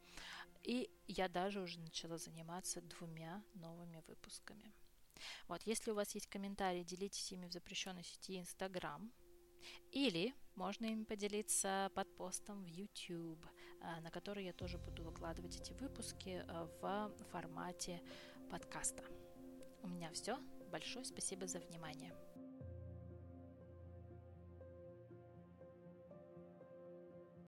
И 0.63 0.89
я 1.07 1.27
даже 1.27 1.59
уже 1.59 1.77
начала 1.77 2.17
заниматься 2.17 2.79
двумя 2.79 3.43
новыми 3.55 4.01
выпусками. 4.07 4.73
Вот, 5.49 5.63
если 5.63 5.91
у 5.91 5.93
вас 5.93 6.15
есть 6.15 6.27
комментарии, 6.27 6.83
делитесь 6.83 7.29
ими 7.33 7.47
в 7.47 7.51
запрещенной 7.51 8.05
сети 8.05 8.39
Instagram. 8.39 9.11
Или 9.91 10.33
можно 10.55 10.85
ими 10.85 11.03
поделиться 11.03 11.91
под 11.93 12.15
постом 12.15 12.63
в 12.63 12.67
YouTube, 12.67 13.45
а, 13.81 13.99
на 13.99 14.09
который 14.09 14.45
я 14.45 14.53
тоже 14.53 14.77
буду 14.77 15.03
выкладывать 15.03 15.57
эти 15.57 15.73
выпуски 15.73 16.45
а, 16.47 16.69
в 16.81 17.23
формате 17.25 18.01
подкаста. 18.49 19.03
У 19.83 19.89
меня 19.89 20.09
все. 20.11 20.37
Большое 20.71 21.03
спасибо 21.03 21.45
за 21.45 21.59
внимание. 21.59 22.13